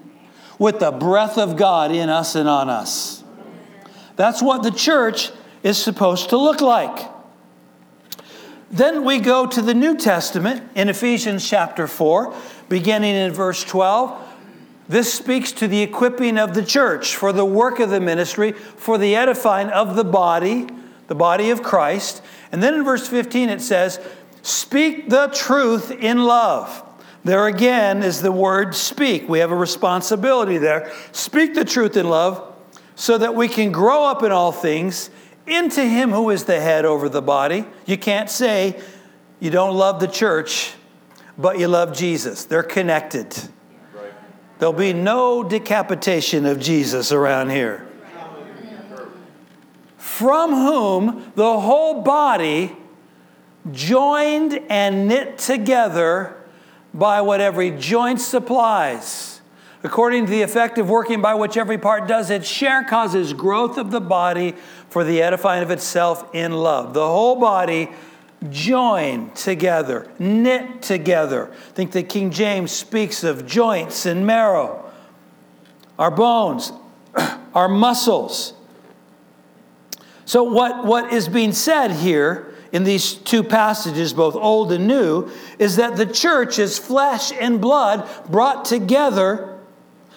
with 0.58 0.80
the 0.80 0.90
breath 0.90 1.38
of 1.38 1.56
God 1.56 1.92
in 1.92 2.08
us 2.08 2.34
and 2.34 2.48
on 2.48 2.68
us. 2.68 3.22
That's 4.16 4.42
what 4.42 4.62
the 4.62 4.70
church 4.70 5.30
is 5.62 5.78
supposed 5.78 6.30
to 6.30 6.36
look 6.36 6.60
like. 6.60 7.08
Then 8.70 9.04
we 9.04 9.18
go 9.18 9.46
to 9.46 9.62
the 9.62 9.74
New 9.74 9.96
Testament 9.96 10.62
in 10.74 10.88
Ephesians 10.88 11.48
chapter 11.48 11.86
4, 11.86 12.34
beginning 12.68 13.14
in 13.14 13.32
verse 13.32 13.64
12. 13.64 14.26
This 14.88 15.12
speaks 15.12 15.52
to 15.52 15.68
the 15.68 15.82
equipping 15.82 16.38
of 16.38 16.54
the 16.54 16.64
church 16.64 17.14
for 17.14 17.32
the 17.32 17.44
work 17.44 17.78
of 17.78 17.90
the 17.90 18.00
ministry, 18.00 18.52
for 18.52 18.98
the 18.98 19.16
edifying 19.16 19.68
of 19.68 19.96
the 19.96 20.04
body, 20.04 20.66
the 21.06 21.14
body 21.14 21.50
of 21.50 21.62
Christ. 21.62 22.22
And 22.52 22.62
then 22.62 22.74
in 22.74 22.84
verse 22.84 23.06
15 23.06 23.48
it 23.50 23.60
says, 23.60 24.00
Speak 24.42 25.10
the 25.10 25.28
truth 25.28 25.90
in 25.90 26.24
love. 26.24 26.87
There 27.28 27.46
again 27.46 28.02
is 28.02 28.22
the 28.22 28.32
word 28.32 28.74
speak. 28.74 29.28
We 29.28 29.40
have 29.40 29.50
a 29.50 29.54
responsibility 29.54 30.56
there. 30.56 30.90
Speak 31.12 31.52
the 31.52 31.62
truth 31.62 31.94
in 31.98 32.08
love 32.08 32.56
so 32.94 33.18
that 33.18 33.34
we 33.34 33.48
can 33.48 33.70
grow 33.70 34.06
up 34.06 34.22
in 34.22 34.32
all 34.32 34.50
things 34.50 35.10
into 35.46 35.84
Him 35.84 36.10
who 36.10 36.30
is 36.30 36.44
the 36.44 36.58
head 36.58 36.86
over 36.86 37.10
the 37.10 37.20
body. 37.20 37.66
You 37.84 37.98
can't 37.98 38.30
say 38.30 38.80
you 39.40 39.50
don't 39.50 39.76
love 39.76 40.00
the 40.00 40.06
church, 40.06 40.72
but 41.36 41.58
you 41.58 41.68
love 41.68 41.94
Jesus. 41.94 42.46
They're 42.46 42.62
connected. 42.62 43.36
There'll 44.58 44.72
be 44.72 44.94
no 44.94 45.44
decapitation 45.44 46.46
of 46.46 46.58
Jesus 46.58 47.12
around 47.12 47.50
here. 47.50 47.86
From 49.98 50.52
whom 50.52 51.30
the 51.34 51.60
whole 51.60 52.00
body, 52.00 52.74
joined 53.70 54.58
and 54.70 55.06
knit 55.06 55.36
together 55.36 56.37
by 56.98 57.20
what 57.20 57.40
every 57.40 57.70
joint 57.70 58.20
supplies, 58.20 59.40
according 59.84 60.26
to 60.26 60.30
the 60.30 60.42
effective 60.42 60.90
working 60.90 61.22
by 61.22 61.34
which 61.34 61.56
every 61.56 61.78
part 61.78 62.08
does 62.08 62.28
its 62.28 62.48
share, 62.48 62.82
causes 62.82 63.32
growth 63.32 63.78
of 63.78 63.92
the 63.92 64.00
body 64.00 64.54
for 64.90 65.04
the 65.04 65.22
edifying 65.22 65.62
of 65.62 65.70
itself 65.70 66.28
in 66.34 66.52
love. 66.52 66.94
The 66.94 67.06
whole 67.06 67.36
body 67.36 67.90
joined 68.50 69.36
together, 69.36 70.10
knit 70.18 70.82
together. 70.82 71.50
I 71.52 71.72
think 71.72 71.92
that 71.92 72.08
King 72.08 72.32
James 72.32 72.72
speaks 72.72 73.22
of 73.22 73.46
joints 73.46 74.04
and 74.04 74.26
marrow, 74.26 74.90
our 75.98 76.10
bones, 76.10 76.72
our 77.54 77.68
muscles. 77.68 78.54
So, 80.24 80.42
what, 80.42 80.84
what 80.84 81.12
is 81.12 81.28
being 81.28 81.52
said 81.52 81.92
here 81.92 82.47
in 82.72 82.84
these 82.84 83.14
two 83.14 83.42
passages, 83.42 84.12
both 84.12 84.34
old 84.34 84.72
and 84.72 84.86
new, 84.86 85.30
is 85.58 85.76
that 85.76 85.96
the 85.96 86.06
church 86.06 86.58
is 86.58 86.78
flesh 86.78 87.32
and 87.32 87.60
blood 87.60 88.08
brought 88.28 88.64
together 88.64 89.58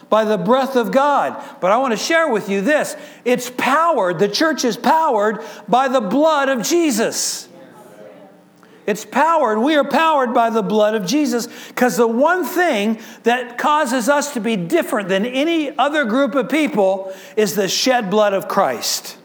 by 0.10 0.26
the 0.26 0.38
breath 0.38 0.76
of 0.76 0.92
God. 0.92 1.42
But 1.62 1.72
I 1.72 1.78
want 1.78 1.94
to 1.94 1.98
share 1.98 2.30
with 2.30 2.50
you 2.50 2.62
this 2.62 2.96
it's 3.26 3.50
powered, 3.50 4.20
the 4.20 4.28
church 4.28 4.66
is 4.66 4.78
powered 4.78 5.40
by 5.68 5.88
the 5.88 6.02
blood 6.02 6.50
of 6.50 6.64
Jesus. 6.64 7.48
It's 8.88 9.06
powered. 9.06 9.60
We 9.60 9.76
are 9.76 9.84
powered 9.84 10.34
by 10.34 10.50
the 10.50 10.64
blood 10.64 10.96
of 10.96 11.06
Jesus 11.06 11.48
because 11.70 11.98
the 11.98 12.08
one 12.08 12.44
thing 12.44 13.00
that 13.24 13.58
causes 13.58 14.10
us 14.10 14.34
to 14.34 14.40
be 14.40 14.56
different 14.56 15.08
than 15.08 15.26
any 15.26 15.78
other 15.78 16.04
group 16.04 16.34
of 16.36 16.50
people 16.50 17.14
is 17.38 17.56
the 17.56 17.68
shed 17.68 18.10
blood 18.10 18.34
of 18.34 18.48
Christ. 18.48 19.18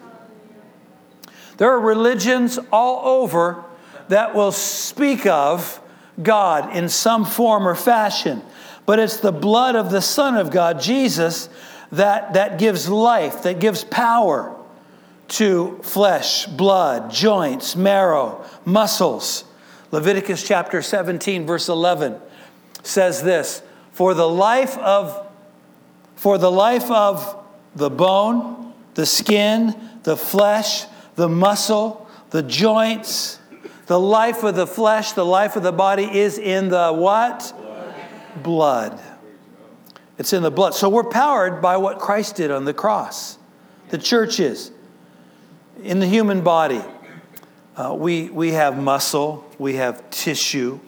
There 1.57 1.71
are 1.71 1.81
religions 1.81 2.59
all 2.73 3.23
over 3.23 3.65
that 4.09 4.35
will 4.35 4.53
speak 4.53 5.27
of 5.27 5.81
God 6.23 6.75
in 6.75 6.89
some 6.89 7.25
form 7.25 7.67
or 7.67 7.75
fashion, 7.75 8.43
but 8.85 8.99
it's 8.99 9.19
the 9.19 9.33
blood 9.33 9.75
of 9.75 9.91
the 9.91 10.01
Son 10.01 10.37
of 10.37 10.51
God, 10.51 10.81
Jesus, 10.81 11.49
that, 11.93 12.35
that 12.35 12.59
gives 12.59 12.89
life, 12.89 13.43
that 13.43 13.59
gives 13.59 13.85
power 13.85 14.55
to 15.29 15.81
flesh, 15.83 16.47
blood, 16.47 17.11
joints, 17.11 17.75
marrow, 17.75 18.45
muscles. 18.65 19.45
Leviticus 19.91 20.47
chapter 20.47 20.83
17 20.83 21.47
verse 21.47 21.69
11 21.69 22.17
says 22.83 23.23
this, 23.23 23.63
for 23.93 24.15
the 24.15 24.29
life 24.29 24.77
of 24.79 25.23
for 26.17 26.39
the 26.39 26.51
life 26.51 26.91
of 26.91 27.45
the 27.75 27.91
bone, 27.91 28.73
the 28.95 29.05
skin, 29.05 29.75
the 30.03 30.17
flesh, 30.17 30.87
the 31.17 31.29
muscle, 31.29 32.09
the 32.31 32.43
joints, 32.43 33.41
the 33.87 33.99
life 33.99 34.45
of 34.45 34.55
the 34.55 34.67
flesh, 34.67 35.13
the 35.13 35.25
life 35.25 35.57
of 35.57 35.63
the 35.63 35.73
body 35.73 36.05
is 36.05 36.39
in 36.39 36.69
the 36.69 36.93
what? 36.93 37.53
Blood. 38.43 38.43
blood. 38.43 39.03
It's 40.19 40.33
in 40.33 40.43
the 40.43 40.51
blood. 40.51 40.75
So 40.75 40.89
we're 40.89 41.05
powered 41.05 41.61
by 41.61 41.77
what 41.79 41.99
Christ 41.99 42.37
did 42.37 42.51
on 42.51 42.65
the 42.65 42.75
cross. 42.75 43.39
The 43.89 43.99
church 43.99 44.41
is 44.41 44.71
in 45.83 46.01
the 46.01 46.07
human 46.07 46.43
body. 46.43 46.83
Uh, 47.77 47.95
we, 47.95 48.31
we 48.31 48.53
have 48.53 48.79
muscle, 48.79 49.45
we 49.59 49.75
have 49.75 50.09
tissue, 50.11 50.81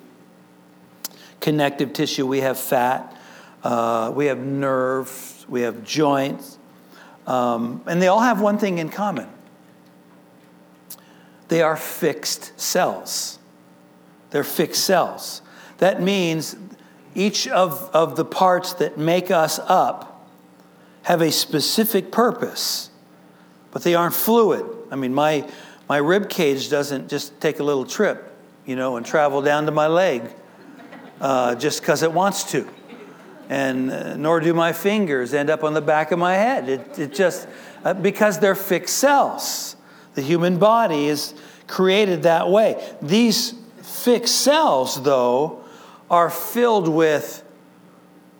connective 1.40 1.92
tissue, 1.92 2.26
we 2.26 2.40
have 2.40 2.58
fat, 2.58 3.14
uh, 3.62 4.10
we 4.14 4.26
have 4.26 4.38
nerves, 4.38 5.44
we 5.48 5.60
have 5.62 5.84
joints, 5.84 6.58
um, 7.26 7.82
and 7.86 8.00
they 8.00 8.08
all 8.08 8.20
have 8.20 8.40
one 8.40 8.56
thing 8.56 8.78
in 8.78 8.88
common 8.88 9.28
they 11.48 11.62
are 11.62 11.76
fixed 11.76 12.58
cells. 12.60 13.38
They're 14.30 14.44
fixed 14.44 14.84
cells. 14.84 15.42
That 15.78 16.02
means 16.02 16.56
each 17.14 17.48
of, 17.48 17.90
of 17.92 18.16
the 18.16 18.24
parts 18.24 18.74
that 18.74 18.98
make 18.98 19.30
us 19.30 19.58
up 19.64 20.28
have 21.02 21.22
a 21.22 21.32
specific 21.32 22.12
purpose, 22.12 22.90
but 23.70 23.82
they 23.82 23.94
aren't 23.94 24.14
fluid. 24.14 24.66
I 24.90 24.96
mean, 24.96 25.14
my, 25.14 25.48
my 25.88 25.96
rib 25.96 26.28
cage 26.28 26.68
doesn't 26.68 27.08
just 27.08 27.40
take 27.40 27.60
a 27.60 27.62
little 27.62 27.86
trip, 27.86 28.30
you 28.66 28.76
know, 28.76 28.96
and 28.96 29.06
travel 29.06 29.40
down 29.40 29.64
to 29.66 29.72
my 29.72 29.86
leg 29.86 30.30
uh, 31.20 31.54
just 31.54 31.80
because 31.80 32.02
it 32.02 32.12
wants 32.12 32.44
to. 32.52 32.68
And 33.48 33.90
uh, 33.90 34.16
nor 34.16 34.40
do 34.40 34.52
my 34.52 34.74
fingers 34.74 35.32
end 35.32 35.48
up 35.48 35.64
on 35.64 35.72
the 35.72 35.80
back 35.80 36.12
of 36.12 36.18
my 36.18 36.34
head. 36.34 36.68
It, 36.68 36.98
it 36.98 37.14
just, 37.14 37.48
uh, 37.82 37.94
because 37.94 38.38
they're 38.38 38.54
fixed 38.54 38.98
cells. 38.98 39.76
The 40.14 40.22
human 40.22 40.58
body 40.58 41.06
is 41.06 41.34
created 41.66 42.24
that 42.24 42.48
way. 42.48 42.94
These 43.00 43.54
fixed 43.82 44.40
cells, 44.40 45.02
though, 45.02 45.64
are 46.10 46.30
filled 46.30 46.88
with 46.88 47.44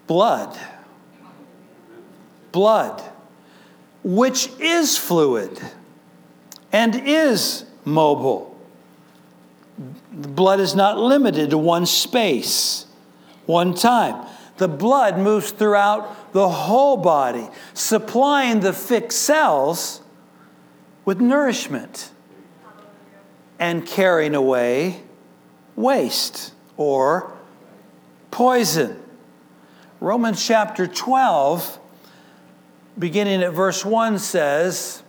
blood. 0.06 0.58
Blood, 2.50 3.02
which 4.02 4.48
is 4.58 4.96
fluid 4.96 5.60
and 6.72 6.94
is 6.94 7.64
mobile. 7.84 8.56
The 10.12 10.28
blood 10.28 10.60
is 10.60 10.74
not 10.74 10.98
limited 10.98 11.50
to 11.50 11.58
one 11.58 11.86
space, 11.86 12.86
one 13.46 13.74
time. 13.74 14.26
The 14.56 14.68
blood 14.68 15.18
moves 15.18 15.52
throughout 15.52 16.32
the 16.32 16.48
whole 16.48 16.96
body, 16.96 17.48
supplying 17.74 18.60
the 18.60 18.72
fixed 18.72 19.22
cells 19.22 20.00
with 21.08 21.22
nourishment 21.22 22.10
and 23.58 23.86
carrying 23.86 24.34
away 24.34 25.00
waste 25.74 26.52
or 26.76 27.32
poison. 28.30 29.02
Romans 30.00 30.46
chapter 30.46 30.86
12, 30.86 31.78
beginning 32.98 33.42
at 33.42 33.54
verse 33.54 33.86
1, 33.86 34.18
says, 34.18 35.02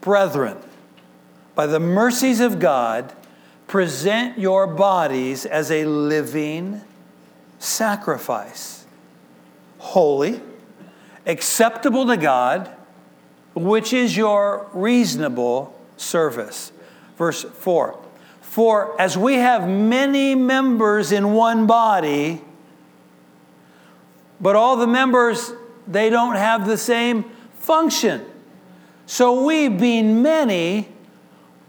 Brethren, 0.00 0.56
by 1.54 1.66
the 1.66 1.78
mercies 1.78 2.40
of 2.40 2.58
God, 2.58 3.12
present 3.66 4.38
your 4.38 4.66
bodies 4.66 5.44
as 5.44 5.70
a 5.70 5.84
living 5.84 6.80
sacrifice, 7.58 8.86
holy, 9.76 10.40
acceptable 11.26 12.06
to 12.06 12.16
God 12.16 12.74
which 13.58 13.92
is 13.92 14.16
your 14.16 14.68
reasonable 14.72 15.78
service. 15.96 16.72
Verse 17.16 17.42
4 17.42 17.98
For 18.40 19.00
as 19.00 19.16
we 19.16 19.34
have 19.34 19.68
many 19.68 20.34
members 20.34 21.12
in 21.12 21.32
one 21.34 21.66
body, 21.66 22.40
but 24.40 24.56
all 24.56 24.76
the 24.76 24.86
members, 24.86 25.52
they 25.86 26.10
don't 26.10 26.36
have 26.36 26.66
the 26.66 26.78
same 26.78 27.24
function. 27.58 28.24
So 29.06 29.44
we, 29.44 29.68
being 29.68 30.22
many, 30.22 30.88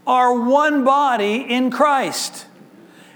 are 0.06 0.34
one 0.34 0.84
body 0.84 1.36
in 1.36 1.70
Christ 1.70 2.46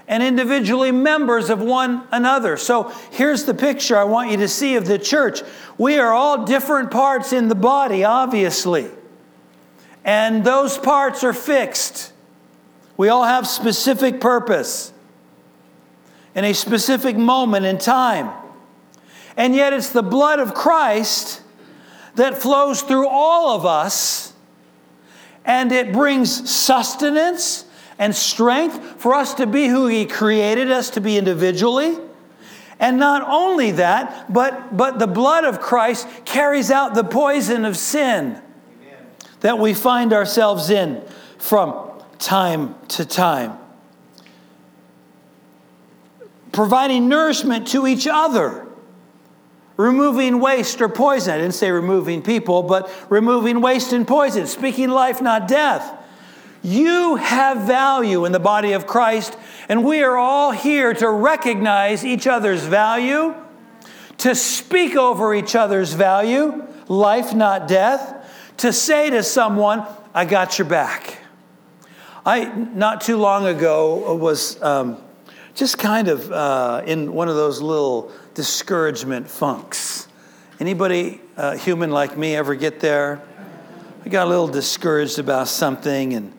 and 0.07 0.21
individually 0.21 0.91
members 0.91 1.49
of 1.49 1.61
one 1.61 2.07
another. 2.11 2.57
So 2.57 2.91
here's 3.11 3.45
the 3.45 3.53
picture 3.53 3.97
I 3.97 4.03
want 4.03 4.31
you 4.31 4.37
to 4.37 4.47
see 4.47 4.75
of 4.75 4.85
the 4.85 4.99
church. 4.99 5.41
We 5.77 5.97
are 5.97 6.13
all 6.13 6.45
different 6.45 6.91
parts 6.91 7.33
in 7.33 7.47
the 7.47 7.55
body, 7.55 8.03
obviously, 8.03 8.89
and 10.03 10.43
those 10.43 10.77
parts 10.77 11.23
are 11.23 11.33
fixed. 11.33 12.13
We 12.97 13.09
all 13.09 13.23
have 13.23 13.47
specific 13.47 14.21
purpose 14.21 14.93
in 16.35 16.43
a 16.45 16.53
specific 16.53 17.17
moment 17.17 17.65
in 17.65 17.77
time. 17.77 18.31
And 19.37 19.55
yet 19.55 19.73
it's 19.73 19.89
the 19.89 20.03
blood 20.03 20.39
of 20.39 20.53
Christ 20.53 21.41
that 22.15 22.37
flows 22.37 22.81
through 22.81 23.07
all 23.07 23.55
of 23.55 23.65
us 23.65 24.33
and 25.45 25.71
it 25.71 25.93
brings 25.93 26.49
sustenance 26.49 27.64
and 27.97 28.15
strength 28.15 29.01
for 29.01 29.13
us 29.13 29.35
to 29.35 29.47
be 29.47 29.67
who 29.67 29.87
He 29.87 30.05
created 30.05 30.71
us 30.71 30.89
to 30.91 31.01
be 31.01 31.17
individually. 31.17 31.97
And 32.79 32.97
not 32.97 33.21
only 33.27 33.71
that, 33.71 34.31
but, 34.31 34.75
but 34.75 34.99
the 34.99 35.07
blood 35.07 35.45
of 35.45 35.61
Christ 35.61 36.07
carries 36.25 36.71
out 36.71 36.93
the 36.93 37.05
poison 37.05 37.63
of 37.63 37.77
sin 37.77 38.41
Amen. 38.81 39.05
that 39.39 39.59
we 39.59 39.73
find 39.73 40.11
ourselves 40.11 40.69
in 40.69 41.01
from 41.37 41.91
time 42.19 42.75
to 42.89 43.05
time. 43.05 43.57
Providing 46.51 47.07
nourishment 47.07 47.67
to 47.67 47.87
each 47.87 48.07
other, 48.07 48.67
removing 49.77 50.39
waste 50.39 50.81
or 50.81 50.89
poison. 50.89 51.33
I 51.33 51.37
didn't 51.37 51.53
say 51.53 51.71
removing 51.71 52.21
people, 52.21 52.63
but 52.63 52.89
removing 53.09 53.61
waste 53.61 53.93
and 53.93 54.07
poison, 54.07 54.47
speaking 54.47 54.89
life, 54.89 55.21
not 55.21 55.47
death. 55.47 56.01
You 56.65 57.17
have 57.17 57.67
value 57.67 58.25
in 58.25 58.31
the 58.31 58.39
body 58.39 58.71
of 58.71 58.87
Christ, 58.87 59.37
and 59.69 59.85
we 59.85 60.01
are 60.01 60.17
all 60.17 60.49
here 60.49 60.95
to 60.95 61.07
recognize 61.07 62.03
each 62.03 62.25
other's 62.25 62.63
value, 62.63 63.35
to 64.17 64.33
speak 64.33 64.95
over 64.95 65.35
each 65.35 65.55
other's 65.55 65.93
value, 65.93 66.65
life, 66.87 67.35
not 67.35 67.67
death, 67.67 68.55
to 68.57 68.73
say 68.73 69.11
to 69.11 69.21
someone, 69.21 69.85
I 70.11 70.25
got 70.25 70.57
your 70.57 70.67
back. 70.67 71.19
I, 72.25 72.45
not 72.45 73.01
too 73.01 73.17
long 73.17 73.45
ago, 73.45 74.15
was 74.15 74.59
um, 74.63 74.97
just 75.53 75.77
kind 75.77 76.07
of 76.07 76.31
uh, 76.31 76.81
in 76.87 77.13
one 77.13 77.29
of 77.29 77.35
those 77.35 77.61
little 77.61 78.11
discouragement 78.33 79.29
funks. 79.29 80.07
Anybody 80.59 81.21
uh, 81.37 81.57
human 81.57 81.91
like 81.91 82.17
me 82.17 82.35
ever 82.35 82.55
get 82.55 82.79
there? 82.79 83.21
I 84.03 84.09
got 84.09 84.25
a 84.25 84.29
little 84.31 84.47
discouraged 84.47 85.19
about 85.19 85.47
something, 85.47 86.13
and, 86.13 86.33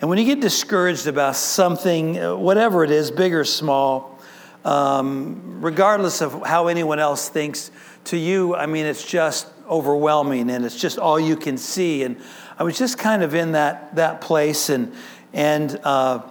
and 0.00 0.10
when 0.10 0.18
you 0.18 0.24
get 0.24 0.40
discouraged 0.40 1.06
about 1.06 1.36
something, 1.36 2.18
uh, 2.18 2.36
whatever 2.36 2.84
it 2.84 2.90
is, 2.90 3.10
big 3.10 3.32
or 3.32 3.44
small, 3.44 4.18
um, 4.64 5.60
regardless 5.60 6.20
of 6.20 6.42
how 6.44 6.66
anyone 6.66 6.98
else 6.98 7.28
thinks, 7.28 7.70
to 8.04 8.16
you, 8.16 8.54
I 8.54 8.66
mean, 8.66 8.86
it's 8.86 9.04
just 9.04 9.46
overwhelming 9.68 10.50
and 10.50 10.64
it's 10.64 10.78
just 10.78 10.98
all 10.98 11.18
you 11.18 11.36
can 11.36 11.56
see. 11.56 12.02
And 12.02 12.20
I 12.58 12.64
was 12.64 12.76
just 12.76 12.98
kind 12.98 13.22
of 13.22 13.34
in 13.34 13.52
that, 13.52 13.96
that 13.96 14.20
place, 14.20 14.68
and, 14.68 14.92
and 15.32 15.78
uh, 15.84 16.22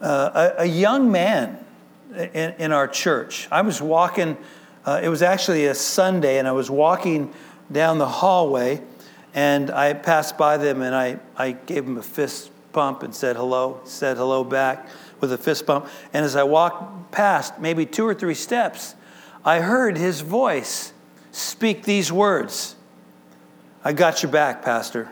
uh, 0.00 0.52
a, 0.58 0.62
a, 0.62 0.66
young 0.66 1.10
man 1.10 1.64
in, 2.14 2.54
in, 2.58 2.72
our 2.72 2.86
church. 2.86 3.48
I 3.50 3.62
was 3.62 3.80
walking, 3.80 4.36
uh, 4.84 5.00
it 5.02 5.08
was 5.08 5.22
actually 5.22 5.66
a 5.66 5.74
Sunday, 5.74 6.38
and 6.38 6.46
I 6.46 6.52
was 6.52 6.70
walking 6.70 7.32
down 7.72 7.98
the 7.98 8.08
hallway, 8.08 8.82
and 9.34 9.70
I 9.70 9.94
passed 9.94 10.36
by 10.36 10.56
them 10.56 10.82
and 10.82 10.94
I, 10.94 11.18
I 11.36 11.52
gave 11.52 11.84
him 11.84 11.96
a 11.96 12.02
fist 12.02 12.50
bump 12.72 13.02
and 13.02 13.14
said 13.14 13.36
hello, 13.36 13.80
said 13.84 14.16
hello 14.16 14.44
back 14.44 14.88
with 15.20 15.32
a 15.32 15.38
fist 15.38 15.66
bump. 15.66 15.88
And 16.12 16.24
as 16.24 16.36
I 16.36 16.42
walked 16.42 17.12
past, 17.12 17.58
maybe 17.58 17.86
two 17.86 18.06
or 18.06 18.14
three 18.14 18.34
steps, 18.34 18.94
I 19.44 19.60
heard 19.60 19.96
his 19.96 20.20
voice 20.20 20.92
speak 21.32 21.84
these 21.84 22.10
words 22.10 22.76
I 23.82 23.92
got 23.94 24.22
your 24.22 24.30
back, 24.30 24.62
Pastor. 24.62 25.10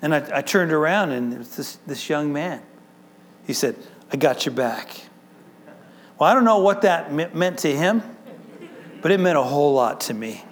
And 0.00 0.14
I, 0.14 0.38
I 0.38 0.42
turned 0.42 0.72
around 0.72 1.10
and 1.10 1.32
it 1.32 1.38
was 1.38 1.56
this, 1.56 1.76
this 1.86 2.08
young 2.08 2.32
man. 2.32 2.62
He 3.46 3.52
said, 3.52 3.76
I 4.12 4.16
got 4.16 4.46
your 4.46 4.54
back. 4.54 5.00
Well, 6.18 6.30
I 6.30 6.34
don't 6.34 6.44
know 6.44 6.58
what 6.58 6.82
that 6.82 7.12
meant 7.12 7.58
to 7.60 7.74
him, 7.74 8.02
but 9.02 9.10
it 9.10 9.18
meant 9.18 9.36
a 9.36 9.42
whole 9.42 9.74
lot 9.74 10.02
to 10.02 10.14
me. 10.14 10.44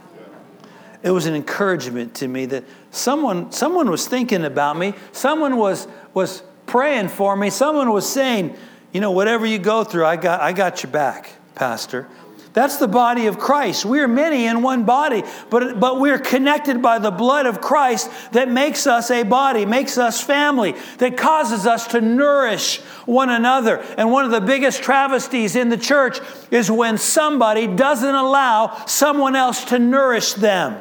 It 1.02 1.10
was 1.10 1.26
an 1.26 1.34
encouragement 1.34 2.14
to 2.16 2.28
me 2.28 2.46
that 2.46 2.64
someone, 2.93 3.50
someone 3.50 3.91
was 3.91 4.07
thinking 4.07 4.45
about 4.45 4.78
me, 4.78 4.95
someone 5.11 5.57
was, 5.57 5.89
was 6.15 6.45
praying 6.67 7.09
for 7.09 7.35
me, 7.35 7.50
someone 7.50 7.91
was 7.91 8.09
saying, 8.09 8.57
you 8.93 9.00
know, 9.00 9.11
whatever 9.11 9.45
you 9.45 9.59
go 9.59 9.83
through, 9.83 10.05
I 10.05 10.17
got, 10.17 10.41
I 10.41 10.52
got 10.52 10.85
your 10.85 10.93
back, 10.93 11.31
Pastor. 11.57 12.07
That's 12.52 12.76
the 12.76 12.89
body 12.89 13.28
of 13.28 13.39
Christ. 13.39 13.87
We're 13.87 14.07
many 14.07 14.45
in 14.45 14.61
one 14.61 14.85
body, 14.85 15.23
but, 15.49 15.81
but 15.81 15.99
we're 15.99 16.19
connected 16.19 16.83
by 16.83 16.99
the 16.99 17.11
blood 17.11 17.47
of 17.47 17.63
Christ 17.63 18.11
that 18.33 18.50
makes 18.50 18.87
us 18.87 19.11
a 19.11 19.23
body, 19.23 19.65
makes 19.65 19.97
us 19.97 20.23
family, 20.23 20.75
that 20.99 21.17
causes 21.17 21.67
us 21.67 21.87
to 21.89 22.02
nourish 22.02 22.81
one 23.07 23.31
another. 23.31 23.78
And 23.97 24.13
one 24.13 24.26
of 24.26 24.33
the 24.33 24.43
biggest 24.43 24.83
travesties 24.83 25.57
in 25.57 25.71
the 25.71 25.78
church 25.78 26.21
is 26.50 26.71
when 26.71 26.99
somebody 26.99 27.67
doesn't 27.67 28.15
allow 28.15 28.85
someone 28.85 29.35
else 29.35 29.65
to 29.67 29.78
nourish 29.78 30.35
them. 30.35 30.78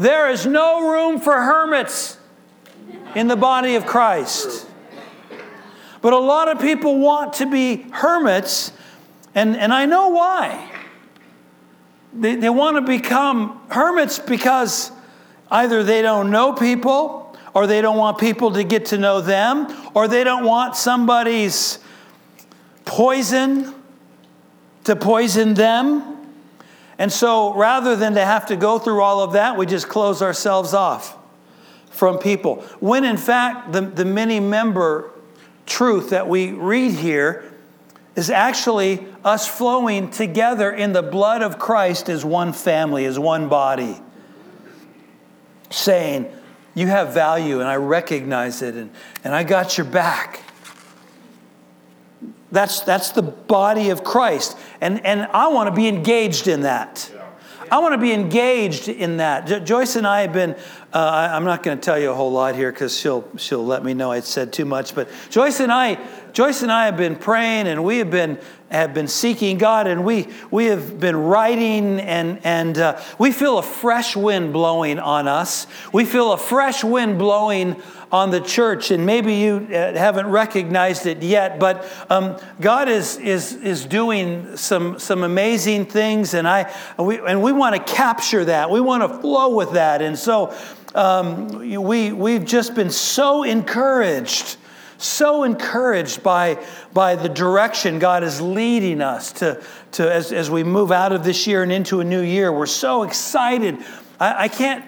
There 0.00 0.30
is 0.30 0.46
no 0.46 0.90
room 0.90 1.20
for 1.20 1.34
hermits 1.34 2.16
in 3.14 3.28
the 3.28 3.36
body 3.36 3.74
of 3.74 3.84
Christ. 3.84 4.66
But 6.00 6.14
a 6.14 6.18
lot 6.18 6.48
of 6.48 6.58
people 6.58 6.98
want 6.98 7.34
to 7.34 7.44
be 7.44 7.82
hermits, 7.92 8.72
and, 9.34 9.54
and 9.54 9.74
I 9.74 9.84
know 9.84 10.08
why. 10.08 10.72
They, 12.14 12.36
they 12.36 12.48
want 12.48 12.76
to 12.76 12.80
become 12.80 13.60
hermits 13.68 14.18
because 14.18 14.90
either 15.50 15.84
they 15.84 16.00
don't 16.00 16.30
know 16.30 16.54
people, 16.54 17.36
or 17.52 17.66
they 17.66 17.82
don't 17.82 17.98
want 17.98 18.16
people 18.16 18.52
to 18.52 18.64
get 18.64 18.86
to 18.86 18.96
know 18.96 19.20
them, 19.20 19.66
or 19.92 20.08
they 20.08 20.24
don't 20.24 20.44
want 20.44 20.76
somebody's 20.76 21.78
poison 22.86 23.74
to 24.84 24.96
poison 24.96 25.52
them. 25.52 26.19
And 27.00 27.10
so 27.10 27.54
rather 27.54 27.96
than 27.96 28.14
to 28.16 28.24
have 28.24 28.46
to 28.46 28.56
go 28.56 28.78
through 28.78 29.00
all 29.00 29.20
of 29.20 29.32
that, 29.32 29.56
we 29.56 29.64
just 29.64 29.88
close 29.88 30.20
ourselves 30.20 30.74
off 30.74 31.16
from 31.88 32.18
people. 32.18 32.56
When 32.78 33.06
in 33.06 33.16
fact, 33.16 33.72
the, 33.72 33.80
the 33.80 34.04
many 34.04 34.38
member 34.38 35.10
truth 35.64 36.10
that 36.10 36.28
we 36.28 36.52
read 36.52 36.92
here 36.92 37.50
is 38.16 38.28
actually 38.28 39.06
us 39.24 39.48
flowing 39.48 40.10
together 40.10 40.70
in 40.70 40.92
the 40.92 41.02
blood 41.02 41.40
of 41.40 41.58
Christ 41.58 42.10
as 42.10 42.22
one 42.22 42.52
family, 42.52 43.06
as 43.06 43.18
one 43.18 43.48
body, 43.48 43.96
saying, 45.70 46.30
You 46.74 46.88
have 46.88 47.14
value 47.14 47.60
and 47.60 47.68
I 47.68 47.76
recognize 47.76 48.60
it 48.60 48.74
and, 48.74 48.90
and 49.24 49.34
I 49.34 49.42
got 49.42 49.78
your 49.78 49.86
back. 49.86 50.40
That's, 52.52 52.80
that's 52.80 53.10
the 53.10 53.22
body 53.22 53.90
of 53.90 54.02
Christ. 54.02 54.58
And, 54.80 55.04
and 55.04 55.22
I 55.32 55.48
want 55.48 55.68
to 55.68 55.74
be 55.74 55.88
engaged 55.88 56.48
in 56.48 56.62
that. 56.62 57.10
I 57.70 57.78
want 57.78 57.94
to 57.94 57.98
be 57.98 58.12
engaged 58.12 58.88
in 58.88 59.18
that. 59.18 59.64
Joyce 59.64 59.94
and 59.94 60.04
I 60.04 60.22
have 60.22 60.32
been, 60.32 60.56
uh, 60.92 61.28
I'm 61.32 61.44
not 61.44 61.62
going 61.62 61.78
to 61.78 61.82
tell 61.82 61.98
you 61.98 62.10
a 62.10 62.14
whole 62.14 62.32
lot 62.32 62.56
here 62.56 62.72
because 62.72 62.98
she'll, 62.98 63.28
she'll 63.36 63.64
let 63.64 63.84
me 63.84 63.94
know 63.94 64.10
I 64.10 64.20
said 64.20 64.52
too 64.52 64.64
much, 64.64 64.92
but 64.92 65.08
Joyce 65.30 65.60
and 65.60 65.70
I 65.70 65.98
Joyce 66.32 66.62
and 66.62 66.70
I 66.70 66.86
have 66.86 66.96
been 66.96 67.16
praying 67.16 67.66
and 67.66 67.84
we 67.84 67.98
have 67.98 68.10
been 68.10 68.38
have 68.70 68.94
been 68.94 69.08
seeking 69.08 69.58
God 69.58 69.86
and 69.86 70.04
we 70.04 70.28
we 70.50 70.66
have 70.66 71.00
been 71.00 71.16
writing 71.16 72.00
and 72.00 72.40
and 72.44 72.78
uh, 72.78 73.00
we 73.18 73.32
feel 73.32 73.58
a 73.58 73.62
fresh 73.62 74.14
wind 74.14 74.52
blowing 74.52 74.98
on 74.98 75.26
us. 75.26 75.66
We 75.92 76.04
feel 76.04 76.32
a 76.32 76.38
fresh 76.38 76.84
wind 76.84 77.18
blowing 77.18 77.82
on 78.12 78.30
the 78.30 78.40
church 78.40 78.90
and 78.90 79.06
maybe 79.06 79.34
you 79.34 79.68
uh, 79.70 79.94
haven't 79.94 80.26
recognized 80.26 81.06
it 81.06 81.22
yet 81.22 81.58
but 81.60 81.88
um, 82.10 82.36
god 82.60 82.88
is, 82.88 83.16
is, 83.18 83.54
is 83.54 83.86
doing 83.86 84.56
some, 84.56 84.98
some 84.98 85.22
amazing 85.22 85.86
things 85.86 86.34
and, 86.34 86.48
I, 86.48 86.72
we, 86.98 87.18
and 87.18 87.42
we 87.42 87.52
want 87.52 87.76
to 87.76 87.92
capture 87.92 88.44
that 88.44 88.70
we 88.70 88.80
want 88.80 89.02
to 89.02 89.20
flow 89.20 89.54
with 89.54 89.72
that 89.72 90.02
and 90.02 90.18
so 90.18 90.54
um, 90.94 91.48
we, 91.82 92.12
we've 92.12 92.44
just 92.44 92.74
been 92.74 92.90
so 92.90 93.44
encouraged 93.44 94.56
so 95.00 95.44
encouraged 95.44 96.22
by, 96.22 96.62
by 96.92 97.16
the 97.16 97.28
direction 97.28 97.98
God 97.98 98.22
is 98.22 98.40
leading 98.40 99.00
us 99.00 99.32
to, 99.32 99.62
to 99.92 100.12
as, 100.12 100.30
as 100.30 100.50
we 100.50 100.62
move 100.62 100.92
out 100.92 101.12
of 101.12 101.24
this 101.24 101.46
year 101.46 101.62
and 101.62 101.72
into 101.72 102.00
a 102.00 102.04
new 102.04 102.20
year. 102.20 102.52
We're 102.52 102.66
so 102.66 103.02
excited. 103.02 103.78
I, 104.20 104.44
I, 104.44 104.48
can't, 104.48 104.84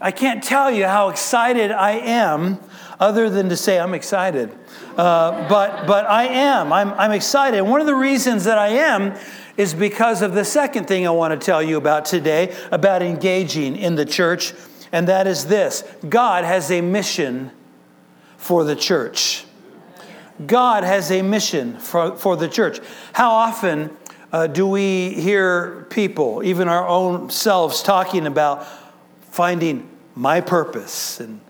I 0.00 0.10
can't 0.10 0.42
tell 0.42 0.70
you 0.70 0.84
how 0.84 1.08
excited 1.08 1.70
I 1.70 1.92
am, 1.92 2.58
other 3.00 3.30
than 3.30 3.48
to 3.48 3.56
say 3.56 3.78
I'm 3.78 3.94
excited. 3.94 4.50
Uh, 4.96 5.48
but, 5.48 5.86
but 5.86 6.06
I 6.06 6.24
am. 6.24 6.72
I'm, 6.72 6.92
I'm 6.94 7.12
excited. 7.12 7.62
One 7.62 7.80
of 7.80 7.86
the 7.86 7.94
reasons 7.94 8.44
that 8.44 8.58
I 8.58 8.68
am 8.68 9.18
is 9.56 9.72
because 9.72 10.20
of 10.20 10.34
the 10.34 10.44
second 10.44 10.86
thing 10.86 11.06
I 11.06 11.10
want 11.10 11.38
to 11.38 11.44
tell 11.44 11.62
you 11.62 11.78
about 11.78 12.04
today 12.04 12.54
about 12.70 13.02
engaging 13.02 13.76
in 13.76 13.94
the 13.94 14.04
church, 14.04 14.52
and 14.92 15.08
that 15.08 15.26
is 15.26 15.46
this 15.46 15.82
God 16.08 16.44
has 16.44 16.70
a 16.70 16.80
mission 16.80 17.50
for 18.36 18.64
the 18.64 18.76
church. 18.76 19.44
God 20.46 20.84
has 20.84 21.10
a 21.10 21.22
mission 21.22 21.78
for, 21.78 22.16
for 22.16 22.36
the 22.36 22.48
church. 22.48 22.80
How 23.14 23.30
often 23.30 23.96
uh, 24.32 24.46
do 24.46 24.66
we 24.66 25.14
hear 25.14 25.86
people, 25.88 26.42
even 26.44 26.68
our 26.68 26.86
own 26.86 27.30
selves, 27.30 27.82
talking 27.82 28.26
about 28.26 28.66
finding 29.36 29.86
my 30.14 30.40
purpose 30.40 31.20
and, 31.20 31.40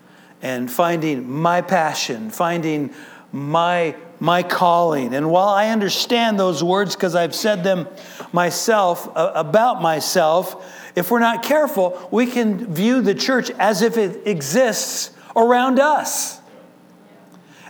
and 0.41 0.69
finding 0.69 1.31
my 1.31 1.61
passion, 1.61 2.29
finding 2.29 2.93
my 3.31 3.95
my 4.19 4.41
calling. 4.41 5.13
And 5.13 5.29
while 5.29 5.49
I 5.49 5.69
understand 5.69 6.39
those 6.39 6.63
words 6.63 6.95
because 6.95 7.15
I've 7.15 7.35
said 7.35 7.63
them 7.63 7.87
myself 8.33 9.07
uh, 9.15 9.31
about 9.35 9.81
myself, 9.81 10.65
if 10.95 11.11
we're 11.11 11.19
not 11.19 11.43
careful, 11.43 12.09
we 12.11 12.25
can 12.25 12.73
view 12.73 13.01
the 13.01 13.13
church 13.13 13.51
as 13.51 13.81
if 13.83 13.95
it 13.95 14.27
exists 14.27 15.11
around 15.35 15.79
us 15.79 16.41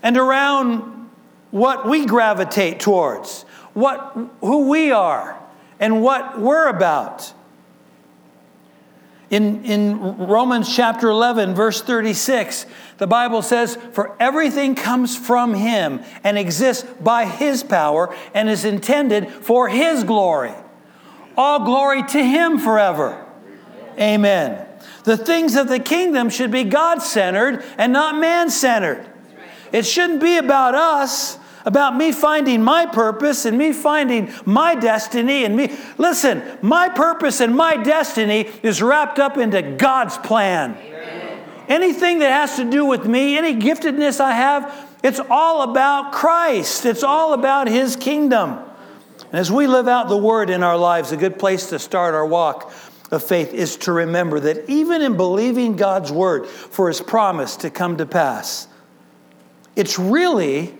and 0.01 0.17
around 0.17 1.09
what 1.51 1.87
we 1.87 2.05
gravitate 2.05 2.79
towards, 2.79 3.43
what 3.73 4.17
who 4.39 4.69
we 4.69 4.91
are 4.91 5.37
and 5.79 6.01
what 6.01 6.39
we're 6.39 6.69
about. 6.69 7.33
In, 9.29 9.65
in 9.65 10.17
Romans 10.17 10.73
chapter 10.73 11.09
11, 11.09 11.53
verse 11.53 11.81
36, 11.81 12.65
the 12.97 13.07
Bible 13.07 13.41
says, 13.41 13.77
For 13.91 14.15
everything 14.21 14.73
comes 14.73 15.17
from 15.17 15.53
him 15.53 16.01
and 16.23 16.37
exists 16.37 16.87
by 17.01 17.25
his 17.25 17.61
power 17.61 18.15
and 18.33 18.49
is 18.49 18.63
intended 18.63 19.29
for 19.29 19.67
his 19.67 20.05
glory. 20.05 20.53
All 21.35 21.65
glory 21.65 22.03
to 22.03 22.23
him 22.23 22.57
forever. 22.57 23.25
Amen. 23.99 24.65
The 25.03 25.17
things 25.17 25.55
of 25.55 25.67
the 25.67 25.79
kingdom 25.79 26.29
should 26.29 26.51
be 26.51 26.63
God 26.63 27.01
centered 27.01 27.65
and 27.77 27.91
not 27.91 28.17
man 28.17 28.49
centered. 28.49 29.05
It 29.73 29.85
shouldn't 29.85 30.21
be 30.21 30.37
about 30.37 30.73
us 30.73 31.37
about 31.67 31.97
me 31.97 32.13
finding 32.13 32.63
my 32.63 32.85
purpose 32.85 33.43
and 33.43 33.57
me 33.57 33.73
finding 33.73 34.33
my 34.45 34.73
destiny 34.73 35.43
and 35.43 35.53
me. 35.53 35.69
Listen, 35.97 36.41
my 36.61 36.87
purpose 36.87 37.41
and 37.41 37.53
my 37.53 37.75
destiny 37.75 38.49
is 38.63 38.81
wrapped 38.81 39.19
up 39.19 39.37
into 39.37 39.61
God's 39.61 40.17
plan. 40.17 40.77
Amen. 40.77 41.43
Anything 41.67 42.19
that 42.19 42.31
has 42.31 42.55
to 42.55 42.63
do 42.63 42.85
with 42.85 43.05
me, 43.05 43.37
any 43.37 43.53
giftedness 43.53 44.21
I 44.21 44.31
have, 44.31 44.89
it's 45.03 45.19
all 45.29 45.69
about 45.69 46.13
Christ. 46.13 46.85
It's 46.85 47.03
all 47.03 47.33
about 47.33 47.67
His 47.67 47.97
kingdom. 47.97 48.59
And 49.25 49.35
as 49.35 49.51
we 49.51 49.67
live 49.67 49.89
out 49.89 50.07
the 50.07 50.15
word 50.15 50.49
in 50.49 50.63
our 50.63 50.77
lives, 50.77 51.11
a 51.11 51.17
good 51.17 51.37
place 51.37 51.67
to 51.71 51.79
start 51.79 52.15
our 52.15 52.25
walk 52.25 52.71
of 53.11 53.21
faith 53.21 53.53
is 53.53 53.75
to 53.75 53.91
remember 53.91 54.39
that 54.39 54.69
even 54.69 55.01
in 55.01 55.17
believing 55.17 55.75
God's 55.75 56.13
word 56.13 56.47
for 56.47 56.87
His 56.87 57.01
promise 57.01 57.57
to 57.57 57.69
come 57.69 57.97
to 57.97 58.05
pass, 58.05 58.69
it's 59.75 59.99
really 59.99 60.76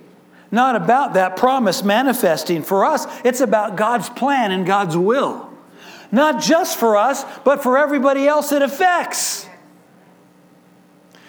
not 0.51 0.75
about 0.75 1.13
that 1.13 1.35
promise 1.35 1.83
manifesting 1.83 2.63
for 2.63 2.85
us. 2.85 3.05
It's 3.25 3.41
about 3.41 3.75
God's 3.75 4.09
plan 4.09 4.51
and 4.51 4.65
God's 4.65 4.95
will. 4.95 5.49
Not 6.11 6.41
just 6.41 6.77
for 6.77 6.95
us, 6.95 7.25
but 7.43 7.61
for 7.61 7.77
everybody 7.77 8.27
else 8.27 8.51
it 8.51 8.61
affects. 8.61 9.47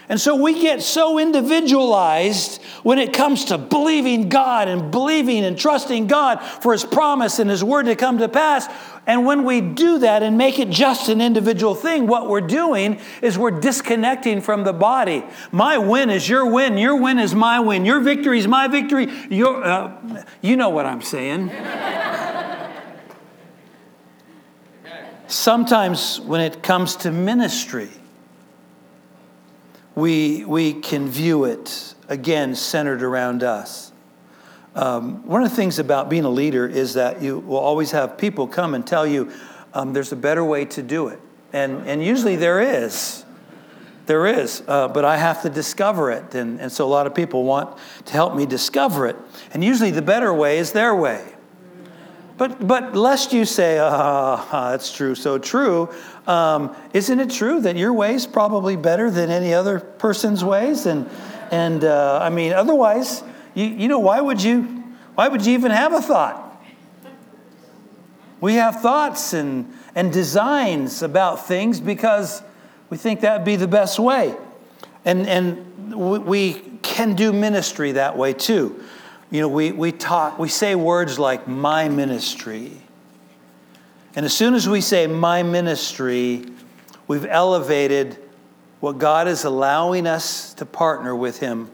And 0.08 0.18
so 0.18 0.34
we 0.34 0.60
get 0.60 0.82
so 0.82 1.18
individualized 1.18 2.62
when 2.82 2.98
it 2.98 3.12
comes 3.12 3.46
to 3.46 3.58
believing 3.58 4.30
God 4.30 4.66
and 4.68 4.90
believing 4.90 5.44
and 5.44 5.58
trusting 5.58 6.06
God 6.06 6.38
for 6.38 6.72
His 6.72 6.84
promise 6.84 7.38
and 7.38 7.50
His 7.50 7.62
word 7.62 7.84
to 7.84 7.96
come 7.96 8.16
to 8.18 8.28
pass. 8.28 8.66
And 9.06 9.26
when 9.26 9.44
we 9.44 9.60
do 9.60 9.98
that 9.98 10.22
and 10.22 10.38
make 10.38 10.58
it 10.58 10.70
just 10.70 11.10
an 11.10 11.20
individual 11.20 11.74
thing, 11.74 12.06
what 12.06 12.28
we're 12.28 12.40
doing 12.40 13.00
is 13.20 13.36
we're 13.36 13.60
disconnecting 13.60 14.40
from 14.40 14.64
the 14.64 14.72
body. 14.72 15.24
My 15.52 15.76
win 15.76 16.08
is 16.08 16.26
your 16.26 16.50
win. 16.50 16.78
Your 16.78 17.00
win 17.00 17.18
is 17.18 17.34
my 17.34 17.60
win. 17.60 17.84
Your 17.84 18.00
victory 18.00 18.38
is 18.38 18.48
my 18.48 18.66
victory. 18.66 19.08
Your, 19.28 19.62
uh, 19.62 20.24
you 20.40 20.56
know 20.56 20.70
what 20.70 20.86
I'm 20.86 21.02
saying. 21.02 21.50
Sometimes 25.26 26.20
when 26.20 26.40
it 26.40 26.62
comes 26.62 26.96
to 26.96 27.10
ministry, 27.10 27.90
we, 29.98 30.44
we 30.44 30.74
can 30.74 31.08
view 31.08 31.44
it, 31.44 31.94
again, 32.08 32.54
centered 32.54 33.02
around 33.02 33.42
us. 33.42 33.92
Um, 34.74 35.26
one 35.26 35.42
of 35.42 35.50
the 35.50 35.56
things 35.56 35.78
about 35.78 36.08
being 36.08 36.24
a 36.24 36.30
leader 36.30 36.66
is 36.66 36.94
that 36.94 37.20
you 37.20 37.40
will 37.40 37.58
always 37.58 37.90
have 37.90 38.16
people 38.16 38.46
come 38.46 38.74
and 38.74 38.86
tell 38.86 39.06
you 39.06 39.32
um, 39.74 39.92
there's 39.92 40.12
a 40.12 40.16
better 40.16 40.44
way 40.44 40.64
to 40.66 40.82
do 40.82 41.08
it. 41.08 41.20
And, 41.52 41.86
and 41.88 42.04
usually 42.04 42.36
there 42.36 42.60
is. 42.60 43.24
There 44.06 44.26
is, 44.26 44.62
uh, 44.66 44.88
but 44.88 45.04
I 45.04 45.18
have 45.18 45.42
to 45.42 45.50
discover 45.50 46.10
it. 46.10 46.34
And, 46.34 46.60
and 46.60 46.72
so 46.72 46.86
a 46.86 46.88
lot 46.88 47.06
of 47.06 47.14
people 47.14 47.44
want 47.44 47.76
to 48.06 48.12
help 48.12 48.34
me 48.34 48.46
discover 48.46 49.06
it. 49.06 49.16
And 49.52 49.62
usually 49.62 49.90
the 49.90 50.00
better 50.00 50.32
way 50.32 50.58
is 50.58 50.72
their 50.72 50.94
way. 50.94 51.34
But, 52.38 52.64
but 52.64 52.94
lest 52.94 53.32
you 53.32 53.44
say, 53.44 53.78
ah, 53.80 54.48
oh, 54.52 54.70
that's 54.70 54.92
true, 54.92 55.16
so 55.16 55.38
true, 55.38 55.90
um, 56.28 56.74
isn't 56.94 57.18
it 57.18 57.30
true 57.30 57.60
that 57.62 57.76
your 57.76 57.92
way 57.92 58.14
is 58.14 58.28
probably 58.28 58.76
better 58.76 59.10
than 59.10 59.28
any 59.28 59.52
other 59.52 59.80
person's 59.80 60.44
ways? 60.44 60.86
And, 60.86 61.10
and 61.50 61.82
uh, 61.82 62.20
I 62.22 62.30
mean, 62.30 62.52
otherwise, 62.52 63.24
you, 63.54 63.64
you 63.64 63.88
know, 63.88 63.98
why 63.98 64.20
would 64.20 64.40
you, 64.40 64.62
why 65.16 65.26
would 65.26 65.44
you 65.44 65.54
even 65.54 65.72
have 65.72 65.92
a 65.92 66.00
thought? 66.00 66.44
We 68.40 68.54
have 68.54 68.82
thoughts 68.82 69.32
and, 69.32 69.74
and 69.96 70.12
designs 70.12 71.02
about 71.02 71.48
things 71.48 71.80
because 71.80 72.40
we 72.88 72.96
think 72.98 73.22
that 73.22 73.38
would 73.38 73.44
be 73.44 73.56
the 73.56 73.66
best 73.66 73.98
way. 73.98 74.36
And, 75.04 75.26
and 75.26 75.92
we 75.92 76.54
can 76.82 77.16
do 77.16 77.32
ministry 77.32 77.92
that 77.92 78.16
way 78.16 78.32
too. 78.32 78.84
You 79.30 79.42
know, 79.42 79.48
we, 79.48 79.72
we 79.72 79.92
talk, 79.92 80.38
we 80.38 80.48
say 80.48 80.74
words 80.74 81.18
like 81.18 81.46
my 81.46 81.88
ministry. 81.88 82.72
And 84.16 84.24
as 84.24 84.34
soon 84.34 84.54
as 84.54 84.68
we 84.68 84.80
say 84.80 85.06
my 85.06 85.42
ministry, 85.42 86.46
we've 87.06 87.26
elevated 87.26 88.16
what 88.80 88.98
God 88.98 89.28
is 89.28 89.44
allowing 89.44 90.06
us 90.06 90.54
to 90.54 90.66
partner 90.66 91.14
with 91.14 91.40
Him. 91.40 91.70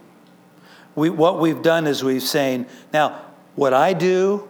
We, 0.95 1.11
what 1.11 1.39
we've 1.39 1.63
done 1.63 1.87
is 1.87 2.03
we've 2.03 2.23
saying, 2.23 2.67
now, 2.93 3.21
what 3.55 3.73
I 3.73 3.93
do 3.93 4.49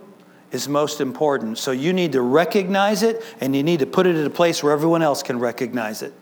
is 0.51 0.69
most 0.69 1.01
important. 1.01 1.59
So 1.59 1.73
you 1.73 1.93
need 1.93 2.13
to 2.13 2.23
recognize 2.23 3.03
it 3.03 3.23
and 3.41 3.55
you 3.55 3.63
need 3.63 3.81
to 3.81 3.87
put 3.87 4.07
it 4.07 4.17
in 4.17 4.25
a 4.25 4.31
place 4.31 4.63
where 4.63 4.73
everyone 4.73 5.03
else 5.03 5.23
can 5.23 5.39
recognize 5.39 6.01
it. 6.01 6.15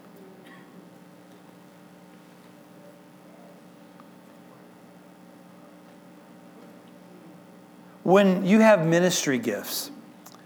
When 8.03 8.45
you 8.45 8.61
have 8.61 8.85
ministry 8.85 9.39
gifts, 9.39 9.91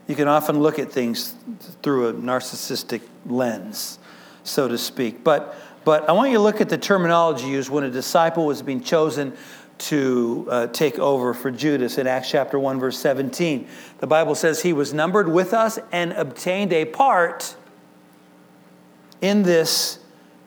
you 0.07 0.15
can 0.15 0.29
often 0.29 0.61
look 0.61 0.79
at 0.79 0.93
things 0.93 1.35
through 1.83 2.09
a 2.09 2.15
narcissistic 2.15 3.01
lens, 3.25 3.99
so 4.45 4.69
to 4.69 4.77
speak. 4.77 5.25
But, 5.25 5.57
but 5.85 6.09
I 6.09 6.13
want 6.13 6.31
you 6.31 6.37
to 6.37 6.43
look 6.43 6.61
at 6.61 6.69
the 6.69 6.79
terminology 6.79 7.47
used 7.47 7.71
when 7.71 7.85
a 7.85 7.91
disciple 7.91 8.47
was 8.47 8.61
being 8.61 8.83
chosen 8.83 9.33
to 9.79 10.47
uh, 10.51 10.67
take 10.69 10.99
over 10.99 11.35
for 11.35 11.51
Judas 11.51 11.99
in 11.99 12.07
Acts 12.07 12.31
chapter 12.31 12.59
1, 12.59 12.79
verse 12.79 12.99
17. 12.99 13.69
The 13.99 14.07
Bible 14.07 14.35
says 14.35 14.63
he 14.63 14.73
was 14.73 14.93
numbered 14.93 15.29
with 15.29 15.53
us 15.53 15.79
and 15.93 16.13
obtained 16.13 16.73
a 16.73 16.85
part 16.85 17.57
in 19.21 19.43
this 19.43 19.99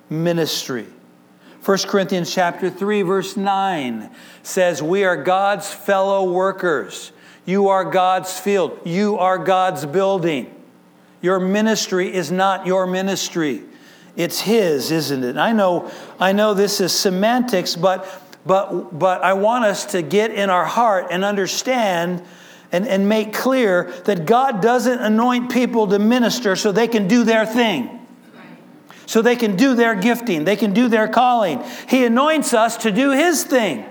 ministry. 0.10 0.88
1 1.64 1.78
Corinthians 1.88 2.34
chapter 2.34 2.70
3 2.70 3.02
verse 3.02 3.36
9 3.36 4.10
says 4.44 4.82
we 4.82 5.04
are 5.04 5.22
God's 5.22 5.72
fellow 5.72 6.32
workers. 6.32 7.12
You 7.46 7.68
are 7.70 7.84
God's 7.84 8.40
field. 8.40 8.80
You 8.86 9.18
are 9.18 9.38
God's 9.38 9.86
building. 9.86 10.54
Your 11.22 11.40
ministry 11.40 12.14
is 12.14 12.32
not 12.32 12.66
your 12.66 12.88
ministry. 12.88 13.64
It's 14.16 14.40
his, 14.40 14.92
isn't 14.92 15.24
it? 15.24 15.38
I 15.38 15.52
know 15.52 15.92
I 16.20 16.32
know 16.32 16.54
this 16.54 16.80
is 16.80 16.94
semantics, 16.94 17.76
but 17.76 18.08
but 18.46 18.98
but 18.98 19.22
I 19.22 19.34
want 19.34 19.66
us 19.66 19.86
to 19.88 20.02
get 20.02 20.32
in 20.32 20.50
our 20.50 20.66
heart 20.66 21.08
and 21.12 21.26
understand 21.26 22.24
and, 22.72 22.88
and 22.88 23.10
make 23.10 23.34
clear 23.34 23.92
that 24.06 24.26
God 24.26 24.62
doesn't 24.62 25.00
anoint 25.00 25.52
people 25.52 25.88
to 25.88 26.00
minister 26.00 26.56
so 26.56 26.72
they 26.72 26.88
can 26.88 27.08
do 27.08 27.24
their 27.24 27.46
thing 27.46 27.99
so 29.10 29.24
they 29.24 29.36
can 29.36 29.56
do 29.56 29.74
their 29.74 29.96
gifting, 29.96 30.44
they 30.44 30.56
can 30.56 30.72
do 30.72 30.88
their 30.88 31.08
calling. 31.08 31.64
He 31.88 32.06
anoints 32.06 32.54
us 32.54 32.78
to 32.78 32.92
do 32.92 33.10
His 33.10 33.44
thing. 33.44 33.84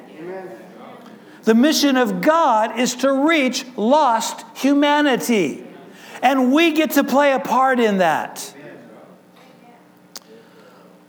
The 1.43 1.57
mission 1.57 1.97
of 1.97 2.21
God 2.21 2.79
is 2.79 2.95
to 2.97 3.13
reach 3.27 3.67
lost 3.77 4.47
humanity. 4.57 5.67
And 6.23 6.53
we 6.53 6.71
get 6.71 6.93
to 6.93 7.03
play 7.03 7.33
a 7.33 7.41
part 7.41 7.81
in 7.81 7.99
that. 7.99 8.55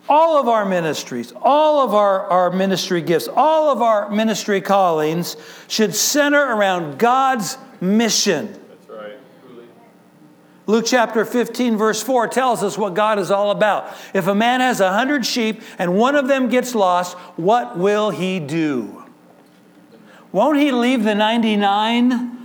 All 0.08 0.40
of 0.40 0.48
our 0.48 0.66
ministries, 0.66 1.32
all 1.40 1.86
of 1.86 1.94
our, 1.94 2.26
our 2.32 2.50
ministry 2.50 3.04
gifts, 3.04 3.28
all 3.28 3.72
of 3.72 3.84
our 3.84 4.10
ministry 4.10 4.60
callings 4.60 5.38
should 5.68 5.94
center 5.94 6.42
around 6.42 6.98
God's 6.98 7.60
mission. 7.80 8.60
Luke 10.70 10.86
chapter 10.86 11.26
15, 11.26 11.78
verse 11.78 12.00
4 12.04 12.28
tells 12.28 12.62
us 12.62 12.78
what 12.78 12.94
God 12.94 13.18
is 13.18 13.32
all 13.32 13.50
about. 13.50 13.92
If 14.14 14.28
a 14.28 14.36
man 14.36 14.60
has 14.60 14.80
a 14.80 14.94
hundred 14.94 15.26
sheep 15.26 15.64
and 15.80 15.98
one 15.98 16.14
of 16.14 16.28
them 16.28 16.48
gets 16.48 16.76
lost, 16.76 17.18
what 17.38 17.76
will 17.76 18.12
he 18.12 18.40
do? 18.40 19.04
Won't 20.32 20.60
he 20.60 20.72
leave 20.72 21.04
the 21.04 21.16
99 21.16 22.38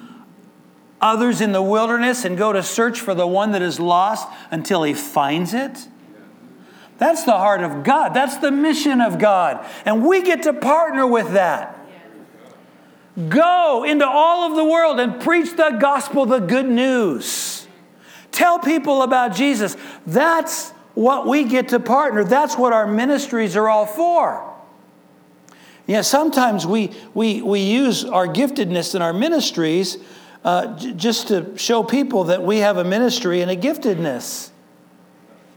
others 1.02 1.42
in 1.42 1.52
the 1.52 1.60
wilderness 1.60 2.24
and 2.24 2.38
go 2.38 2.50
to 2.50 2.62
search 2.62 2.98
for 2.98 3.14
the 3.14 3.26
one 3.26 3.52
that 3.52 3.60
is 3.60 3.78
lost 3.78 4.26
until 4.50 4.84
he 4.84 4.94
finds 4.94 5.52
it? 5.52 5.86
That's 6.96 7.24
the 7.24 7.32
heart 7.32 7.62
of 7.62 7.84
God. 7.84 8.14
That's 8.14 8.38
the 8.38 8.50
mission 8.50 9.02
of 9.02 9.18
God. 9.18 9.66
And 9.84 10.02
we 10.02 10.22
get 10.22 10.44
to 10.44 10.54
partner 10.54 11.06
with 11.06 11.34
that. 11.34 11.78
Go 13.28 13.84
into 13.86 14.08
all 14.08 14.50
of 14.50 14.56
the 14.56 14.64
world 14.64 14.98
and 14.98 15.20
preach 15.20 15.54
the 15.58 15.76
gospel, 15.78 16.24
the 16.24 16.38
good 16.38 16.70
news. 16.70 17.53
Tell 18.34 18.58
people 18.58 19.02
about 19.02 19.34
Jesus. 19.34 19.76
That's 20.06 20.70
what 20.94 21.26
we 21.26 21.44
get 21.44 21.68
to 21.68 21.78
partner. 21.78 22.24
That's 22.24 22.58
what 22.58 22.72
our 22.72 22.86
ministries 22.86 23.56
are 23.56 23.68
all 23.68 23.86
for. 23.86 24.52
Yeah, 25.86 26.00
sometimes 26.00 26.66
we, 26.66 26.90
we, 27.14 27.42
we 27.42 27.60
use 27.60 28.04
our 28.04 28.26
giftedness 28.26 28.96
in 28.96 29.02
our 29.02 29.12
ministries 29.12 29.98
uh, 30.44 30.76
j- 30.76 30.94
just 30.94 31.28
to 31.28 31.56
show 31.56 31.84
people 31.84 32.24
that 32.24 32.42
we 32.42 32.58
have 32.58 32.76
a 32.76 32.84
ministry 32.84 33.40
and 33.40 33.50
a 33.50 33.56
giftedness. 33.56 34.50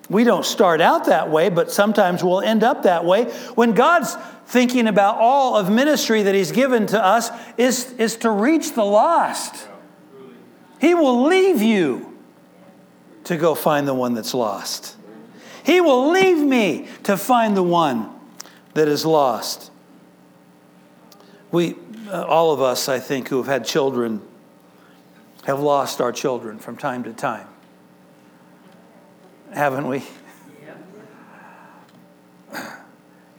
We 0.07 0.23
don't 0.23 0.45
start 0.45 0.79
out 0.79 1.05
that 1.05 1.31
way, 1.31 1.49
but 1.49 1.71
sometimes 1.71 2.23
we'll 2.23 2.41
end 2.41 2.63
up 2.63 2.83
that 2.83 3.05
way. 3.05 3.25
When 3.55 3.73
God's 3.73 4.15
thinking 4.45 4.87
about 4.87 5.17
all 5.17 5.57
of 5.57 5.71
ministry 5.71 6.23
that 6.23 6.35
He's 6.35 6.51
given 6.51 6.85
to 6.87 7.03
us, 7.03 7.31
is, 7.57 7.91
is 7.93 8.17
to 8.17 8.29
reach 8.29 8.73
the 8.75 8.85
lost. 8.85 9.67
He 10.79 10.93
will 10.93 11.23
leave 11.23 11.61
you 11.61 12.16
to 13.27 13.37
go 13.37 13.55
find 13.55 13.87
the 13.87 13.93
one 13.93 14.13
that's 14.13 14.33
lost. 14.33 14.95
He 15.63 15.81
will 15.81 16.11
leave 16.11 16.37
me 16.37 16.87
to 17.03 17.17
find 17.17 17.57
the 17.57 17.63
one 17.63 18.09
that 18.73 18.87
is 18.87 19.05
lost. 19.05 19.69
We, 21.51 21.75
uh, 22.09 22.23
all 22.23 22.53
of 22.53 22.61
us, 22.61 22.87
I 22.87 22.99
think, 22.99 23.27
who 23.27 23.37
have 23.37 23.47
had 23.47 23.65
children, 23.65 24.21
have 25.45 25.59
lost 25.59 25.99
our 25.99 26.13
children 26.13 26.57
from 26.57 26.77
time 26.77 27.03
to 27.03 27.11
time. 27.13 27.47
Haven't 29.53 29.87
we? 29.87 30.03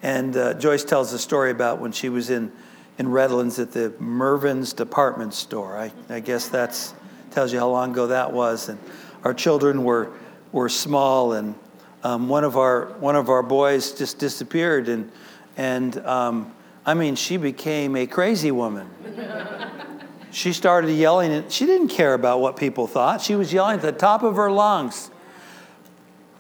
And 0.01 0.37
uh, 0.37 0.55
Joyce 0.55 0.85
tells 0.85 1.12
a 1.12 1.18
story 1.18 1.51
about 1.51 1.81
when 1.81 1.90
she 1.90 2.09
was 2.09 2.31
in, 2.31 2.53
in 2.98 3.11
Redlands 3.11 3.59
at 3.59 3.72
the 3.72 3.92
Mervyn's 3.98 4.72
department 4.72 5.35
store. 5.35 5.77
I, 5.77 5.90
I 6.09 6.20
guess 6.20 6.48
that 6.51 6.94
tells 7.33 7.53
you 7.53 7.59
how 7.59 7.68
long 7.68 7.90
ago 7.90 8.07
that 8.07 8.33
was. 8.33 8.68
And 8.68 8.79
our 9.24 9.35
children 9.35 9.85
were, 9.85 10.11
were 10.52 10.68
small, 10.68 11.33
and 11.33 11.54
um, 12.02 12.28
one, 12.28 12.44
of 12.44 12.57
our, 12.57 12.87
one 13.00 13.16
of 13.16 13.28
our 13.28 13.42
boys 13.42 13.92
just 13.92 14.18
disappeared. 14.18 14.88
And, 14.88 15.11
and 15.57 15.96
um, 16.07 16.54
I 16.87 16.94
mean, 16.94 17.16
she 17.16 17.37
became 17.37 17.96
a 17.96 18.07
crazy 18.07 18.50
woman. 18.50 18.88
she 20.31 20.52
started 20.52 20.92
yelling, 20.92 21.33
and 21.33 21.50
she 21.50 21.66
didn't 21.66 21.88
care 21.88 22.14
about 22.14 22.40
what 22.40 22.57
people 22.57 22.87
thought. 22.87 23.20
She 23.20 23.35
was 23.35 23.52
yelling 23.52 23.76
at 23.76 23.83
the 23.83 23.92
top 23.92 24.22
of 24.22 24.37
her 24.37 24.50
lungs. 24.50 25.11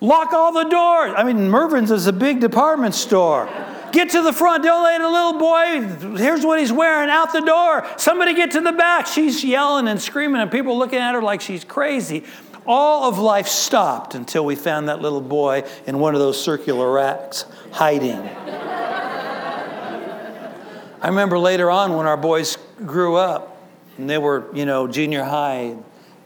Lock 0.00 0.32
all 0.32 0.52
the 0.52 0.64
doors. 0.64 1.12
I 1.16 1.24
mean, 1.24 1.50
Mervyn's 1.50 1.90
is 1.90 2.06
a 2.06 2.12
big 2.12 2.40
department 2.40 2.94
store. 2.94 3.48
Get 3.90 4.10
to 4.10 4.22
the 4.22 4.32
front. 4.32 4.62
Don't 4.62 4.84
let 4.84 5.00
a 5.00 5.08
little 5.08 5.38
boy. 5.38 6.16
Here's 6.16 6.44
what 6.44 6.60
he's 6.60 6.72
wearing 6.72 7.10
out 7.10 7.32
the 7.32 7.40
door. 7.40 7.86
Somebody 7.96 8.34
get 8.34 8.52
to 8.52 8.60
the 8.60 8.72
back. 8.72 9.06
She's 9.06 9.42
yelling 9.42 9.88
and 9.88 10.00
screaming, 10.00 10.40
and 10.40 10.50
people 10.50 10.78
looking 10.78 10.98
at 10.98 11.14
her 11.14 11.22
like 11.22 11.40
she's 11.40 11.64
crazy. 11.64 12.24
All 12.68 13.08
of 13.08 13.18
life 13.18 13.48
stopped 13.48 14.14
until 14.14 14.44
we 14.44 14.54
found 14.54 14.90
that 14.90 15.00
little 15.00 15.22
boy 15.22 15.64
in 15.86 15.98
one 15.98 16.14
of 16.14 16.20
those 16.20 16.38
circular 16.38 16.92
racks 16.92 17.46
hiding. 17.72 18.20
I 21.00 21.08
remember 21.08 21.38
later 21.38 21.70
on 21.70 21.94
when 21.94 22.04
our 22.04 22.18
boys 22.18 22.58
grew 22.84 23.16
up 23.16 23.56
and 23.96 24.10
they 24.10 24.18
were, 24.18 24.54
you 24.54 24.66
know, 24.66 24.86
junior 24.86 25.24
high 25.24 25.76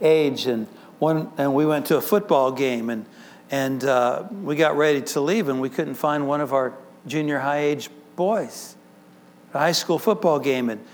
age, 0.01 0.47
and 0.47 0.67
one 0.99 1.31
and 1.39 1.55
we 1.55 1.65
went 1.65 1.87
to 1.87 1.97
a 1.97 2.01
football 2.01 2.51
game 2.51 2.91
and 2.91 3.07
and 3.53 3.85
uh, 3.85 4.25
we 4.43 4.57
got 4.57 4.77
ready 4.77 5.03
to 5.03 5.21
leave, 5.21 5.49
and 5.49 5.61
we 5.61 5.69
couldn't 5.69 5.95
find 5.95 6.27
one 6.27 6.41
of 6.41 6.53
our 6.53 6.73
junior 7.07 7.39
high 7.39 7.59
age 7.59 7.89
boys. 8.17 8.75
A 9.53 9.59
high 9.59 9.73
school 9.73 9.99
football 9.99 10.39
game, 10.39 10.71
and, 10.71 10.85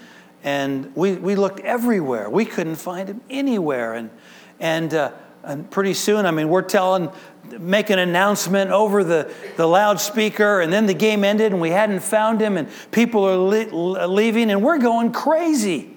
and 0.42 0.94
we, 0.96 1.14
we 1.14 1.36
looked 1.36 1.60
everywhere. 1.60 2.28
We 2.28 2.44
couldn't 2.44 2.74
find 2.74 3.08
him 3.08 3.20
anywhere. 3.30 3.94
And, 3.94 4.10
and, 4.58 4.92
uh, 4.92 5.12
and 5.42 5.70
pretty 5.70 5.94
soon, 5.94 6.26
I 6.26 6.30
mean, 6.30 6.48
we're 6.48 6.62
telling, 6.62 7.10
make 7.58 7.90
an 7.90 7.98
announcement 7.98 8.70
over 8.70 9.02
the, 9.04 9.32
the 9.56 9.66
loudspeaker, 9.66 10.60
and 10.60 10.72
then 10.72 10.86
the 10.86 10.94
game 10.94 11.24
ended, 11.24 11.52
and 11.52 11.60
we 11.60 11.70
hadn't 11.70 12.00
found 12.00 12.40
him, 12.40 12.56
and 12.56 12.68
people 12.90 13.24
are 13.24 14.06
leaving, 14.06 14.50
and 14.50 14.62
we're 14.62 14.78
going 14.78 15.12
crazy. 15.12 15.96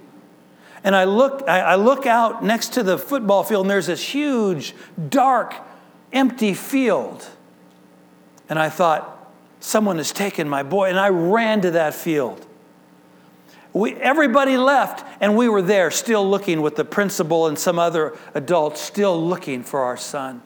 And 0.84 0.95
I 0.95 1.04
look, 1.04 1.43
I, 1.47 1.60
I 1.60 1.75
look 1.75 2.06
out 2.06 2.43
next 2.43 2.73
to 2.73 2.84
the 2.84 2.97
football 2.97 3.43
field, 3.43 3.65
and 3.65 3.69
there's 3.69 3.88
this 3.88 4.01
huge, 4.01 4.73
dark, 5.10 5.54
empty 6.12 6.54
field. 6.54 7.27
And 8.49 8.58
I 8.58 8.69
thought, 8.69 9.21
someone 9.62 9.97
has 9.97 10.12
taken 10.12 10.49
my 10.49 10.63
boy. 10.63 10.89
And 10.89 10.99
I 10.99 11.10
ran 11.10 11.62
to 11.62 11.71
that 11.71 11.93
field. 11.93 12.45
We, 13.73 13.93
everybody 13.95 14.57
left, 14.57 15.05
and 15.21 15.38
we 15.38 15.47
were 15.47 15.62
there 15.62 15.91
still 15.91 16.29
looking 16.29 16.62
with 16.62 16.75
the 16.75 16.84
principal 16.84 17.47
and 17.47 17.57
some 17.57 17.79
other 17.79 18.17
adults, 18.34 18.81
still 18.81 19.21
looking 19.25 19.63
for 19.63 19.81
our 19.81 19.95
son. 19.95 20.41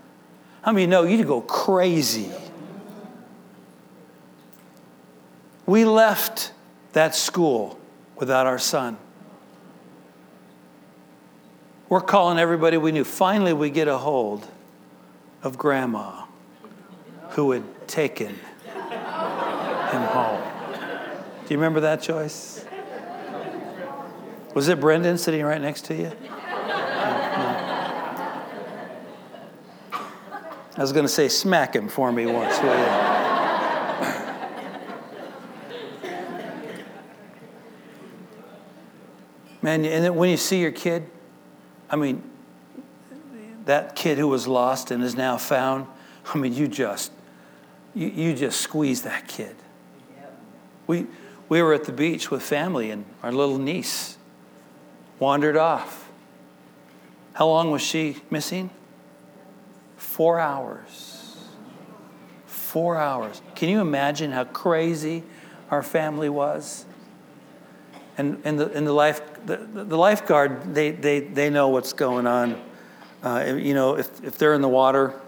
How 0.61 0.71
many 0.71 0.85
know 0.85 1.03
you'd 1.03 1.25
go 1.25 1.41
crazy? 1.41 2.31
We 5.65 5.85
left 5.85 6.53
that 6.93 7.15
school 7.15 7.79
without 8.15 8.45
our 8.45 8.59
son. 8.59 8.97
We're 11.89 12.01
calling 12.01 12.39
everybody 12.39 12.77
we 12.77 12.91
knew. 12.91 13.03
Finally, 13.03 13.53
we 13.53 13.69
get 13.69 13.87
a 13.87 13.97
hold 13.97 14.47
of 15.43 15.57
grandma 15.57 16.25
who 17.31 17.51
had 17.51 17.87
taken 17.87 18.35
him 18.73 20.01
home. 20.01 20.41
Do 21.47 21.53
you 21.53 21.57
remember 21.57 21.81
that 21.81 22.01
Joyce? 22.01 22.64
Was 24.55 24.69
it 24.69 24.79
Brendan 24.79 25.17
sitting 25.17 25.43
right 25.43 25.61
next 25.61 25.83
to 25.85 25.93
you? 25.93 26.11
I 30.77 30.81
was 30.81 30.93
going 30.93 31.03
to 31.05 31.11
say, 31.11 31.27
smack 31.27 31.75
him 31.75 31.89
for 31.89 32.09
me 32.09 32.25
once, 32.25 32.57
will 32.61 32.69
you? 32.69 32.85
Man, 39.61 39.83
and 39.83 40.05
then 40.05 40.15
when 40.15 40.29
you 40.29 40.37
see 40.37 40.61
your 40.61 40.71
kid, 40.71 41.09
I 41.89 41.97
mean, 41.97 42.23
that 43.65 43.95
kid 43.97 44.17
who 44.17 44.29
was 44.29 44.47
lost 44.47 44.89
and 44.89 45.03
is 45.03 45.15
now 45.15 45.37
found, 45.37 45.85
I 46.33 46.37
mean, 46.37 46.53
you 46.53 46.69
just, 46.69 47.11
you, 47.93 48.07
you 48.07 48.33
just 48.33 48.61
squeeze 48.61 49.01
that 49.01 49.27
kid. 49.27 49.57
We, 50.87 51.07
we 51.49 51.61
were 51.61 51.73
at 51.73 51.83
the 51.83 51.91
beach 51.91 52.31
with 52.31 52.41
family, 52.41 52.89
and 52.89 53.03
our 53.21 53.33
little 53.33 53.57
niece 53.57 54.17
wandered 55.19 55.57
off. 55.57 56.09
How 57.33 57.47
long 57.47 57.71
was 57.71 57.81
she 57.81 58.17
missing? 58.29 58.69
Four 59.97 60.39
hours. 60.39 61.37
Four 62.45 62.97
hours. 62.97 63.41
Can 63.55 63.69
you 63.69 63.81
imagine 63.81 64.31
how 64.31 64.45
crazy 64.45 65.23
our 65.71 65.83
family 65.83 66.29
was? 66.29 66.85
And, 68.17 68.41
and, 68.45 68.59
the, 68.59 68.71
and 68.71 68.87
the, 68.87 68.93
life, 68.93 69.21
the, 69.45 69.57
the 69.57 69.97
lifeguard, 69.97 70.73
they, 70.73 70.91
they, 70.91 71.19
they 71.19 71.49
know 71.49 71.67
what's 71.67 71.91
going 71.91 72.27
on 72.27 72.61
uh, 73.25 73.55
you 73.57 73.73
know, 73.73 73.97
if, 73.97 74.23
if 74.23 74.37
they're 74.37 74.53
in 74.53 74.61
the 74.61 74.69
water. 74.69 75.19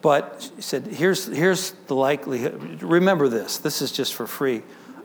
But 0.00 0.50
she 0.56 0.62
said, 0.62 0.86
here's, 0.86 1.26
here's 1.26 1.72
the 1.88 1.94
likelihood. 1.94 2.82
Remember 2.82 3.28
this, 3.28 3.58
this 3.58 3.82
is 3.82 3.92
just 3.92 4.14
for 4.14 4.26
free. 4.26 4.62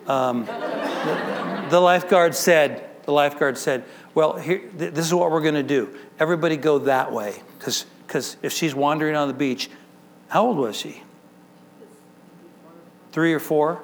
Um, 0.08 0.46
the, 0.46 1.68
the, 1.72 1.80
lifeguard 1.80 2.34
said, 2.34 2.90
the 3.12 3.16
lifeguard 3.16 3.58
said, 3.58 3.84
well, 4.16 4.38
here, 4.38 4.60
th- 4.78 4.94
this 4.94 5.06
is 5.06 5.14
what 5.14 5.32
we're 5.32 5.42
going 5.42 5.56
to 5.56 5.64
do. 5.64 5.94
Everybody 6.18 6.56
go 6.56 6.80
that 6.80 7.12
way. 7.12 7.42
Because 7.58 7.86
if 8.42 8.54
she's 8.54 8.74
wandering 8.74 9.16
on 9.18 9.28
the 9.28 9.34
beach, 9.34 9.70
how 10.30 10.46
old 10.48 10.56
was 10.58 10.78
she? 10.78 11.04
Three 13.12 13.34
or 13.34 13.40
four? 13.40 13.84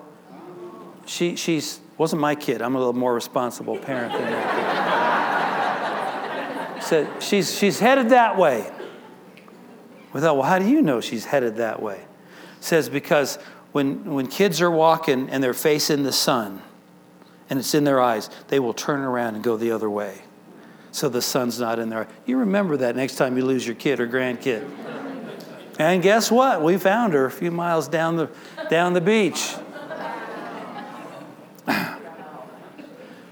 She 1.06 1.36
she's, 1.36 1.82
wasn't 1.98 2.22
my 2.22 2.36
kid. 2.36 2.62
I'm 2.62 2.76
a 2.76 2.78
little 2.78 2.94
more 2.94 3.14
responsible 3.14 3.78
parent 3.78 4.14
than 4.14 4.24
that 4.24 4.84
said, 6.84 7.22
she's, 7.22 7.58
she's 7.58 7.80
headed 7.80 8.10
that 8.10 8.38
way. 8.38 8.72
We 10.14 10.22
thought, 10.22 10.38
well, 10.38 10.48
how 10.48 10.58
do 10.60 10.70
you 10.70 10.82
know 10.82 11.02
she's 11.02 11.26
headed 11.26 11.58
that 11.58 11.82
way? 11.82 12.06
says, 12.60 12.90
because 12.90 13.38
when, 13.72 14.14
when 14.14 14.28
kids 14.28 14.62
are 14.62 14.72
walking 14.72 15.30
and 15.30 15.44
they're 15.44 15.54
facing 15.54 16.04
the 16.04 16.12
sun 16.12 16.62
and 17.50 17.60
it's 17.60 17.74
in 17.74 17.84
their 17.84 18.02
eyes, 18.02 18.30
they 18.48 18.60
will 18.60 18.74
turn 18.74 19.02
around 19.02 19.36
and 19.36 19.44
go 19.44 19.58
the 19.58 19.72
other 19.72 19.90
way. 19.90 20.22
So 20.92 21.10
the 21.10 21.22
sun's 21.22 21.60
not 21.60 21.80
in 21.80 21.90
there. 21.90 22.08
You 22.26 22.38
remember 22.40 22.78
that 22.78 22.96
next 22.96 23.16
time 23.16 23.38
you 23.38 23.46
lose 23.46 23.66
your 23.66 23.76
kid 23.76 24.00
or 24.00 24.08
grandkid. 24.08 24.68
And 25.80 26.02
guess 26.02 26.32
what? 26.32 26.64
We 26.64 26.78
found 26.78 27.14
her 27.14 27.26
a 27.26 27.32
few 27.32 27.52
miles 27.52 27.88
down 27.88 28.16
the, 28.16 28.30
down 28.70 28.94
the 28.94 29.02
beach. 29.02 29.54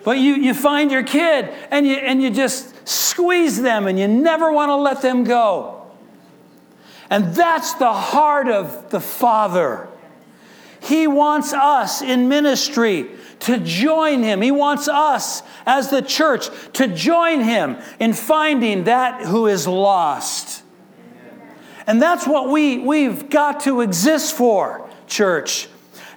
But 0.03 0.19
you, 0.19 0.35
you 0.35 0.53
find 0.53 0.91
your 0.91 1.01
kid 1.01 1.51
and 1.71 1.87
you, 1.87 1.95
and 1.95 2.21
you 2.21 2.29
just 2.29 2.87
squeeze 2.87 3.59
them 3.59 3.87
and 3.87 3.97
you 3.97 4.07
never 4.07 4.51
want 4.51 4.69
to 4.69 4.75
let 4.75 5.01
them 5.01 5.23
go. 5.23 5.87
And 7.09 7.33
that's 7.33 7.73
the 7.73 7.91
heart 7.91 8.47
of 8.47 8.91
the 8.91 8.99
Father. 8.99 9.87
He 10.85 11.07
wants 11.07 11.51
us 11.51 12.01
in 12.03 12.29
ministry 12.29 13.09
to 13.41 13.57
join 13.57 14.21
Him. 14.21 14.41
He 14.41 14.51
wants 14.51 14.87
us 14.87 15.41
as 15.65 15.89
the 15.89 16.01
church 16.01 16.47
to 16.73 16.87
join 16.87 17.41
Him 17.41 17.77
in 17.99 18.13
finding 18.13 18.83
that 18.83 19.25
who 19.25 19.47
is 19.47 19.67
lost. 19.67 20.63
And 21.87 22.01
that's 22.01 22.27
what 22.27 22.49
we, 22.49 22.77
we've 22.77 23.29
got 23.29 23.61
to 23.61 23.81
exist 23.81 24.35
for, 24.35 24.87
church. 25.07 25.67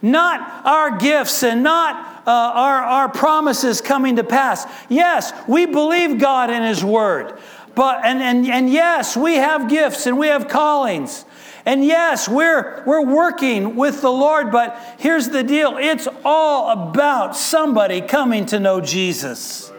Not 0.03 0.67
our 0.67 0.99
gifts 0.99 1.43
and 1.43 1.63
not 1.63 2.27
uh, 2.27 2.31
our, 2.31 2.83
our 2.83 3.09
promises 3.09 3.81
coming 3.81 4.17
to 4.17 4.25
pass. 4.25 4.67
Yes, 4.91 5.33
we 5.49 5.65
believe 5.65 6.19
God 6.19 6.51
in 6.51 6.63
His 6.63 6.85
Word. 6.85 7.39
But, 7.75 8.05
and, 8.05 8.21
and, 8.21 8.47
and 8.47 8.71
yes, 8.71 9.17
we 9.17 9.37
have 9.37 9.71
gifts 9.71 10.07
and 10.07 10.19
we 10.19 10.29
have 10.29 10.49
callings. 10.49 11.25
And 11.69 11.85
yes, 11.85 12.31
we're, 12.31 12.83
we're 12.87 13.05
working 13.05 13.77
with 13.77 14.01
the 14.01 14.11
Lord, 14.11 14.51
but 14.51 14.81
here's 14.99 15.29
the 15.29 15.43
deal 15.43 15.77
it's 15.77 16.09
all 16.25 16.71
about 16.71 17.37
somebody 17.37 18.01
coming 18.01 18.47
to 18.47 18.59
know 18.59 18.81
Jesus. 18.81 19.71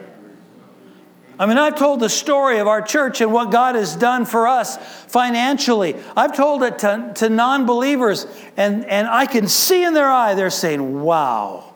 I 1.39 1.47
mean, 1.47 1.57
I've 1.57 1.75
told 1.75 1.99
the 1.99 2.09
story 2.09 2.59
of 2.59 2.67
our 2.67 2.83
church 2.83 3.21
and 3.21 3.33
what 3.33 3.49
God 3.49 3.73
has 3.73 3.95
done 3.95 4.25
for 4.25 4.47
us 4.47 4.77
financially. 5.07 5.95
I've 6.15 6.37
told 6.37 6.61
it 6.61 6.77
to, 6.79 7.11
to 7.15 7.29
non 7.29 7.65
believers, 7.65 8.27
and, 8.55 8.85
and 8.85 9.07
I 9.07 9.25
can 9.25 9.47
see 9.47 9.83
in 9.83 9.95
their 9.95 10.11
eye, 10.11 10.35
they're 10.35 10.51
saying, 10.51 11.01
Wow, 11.01 11.73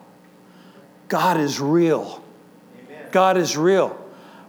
God 1.08 1.40
is 1.40 1.60
real. 1.60 2.24
God 3.12 3.36
is 3.36 3.58
real. 3.58 4.00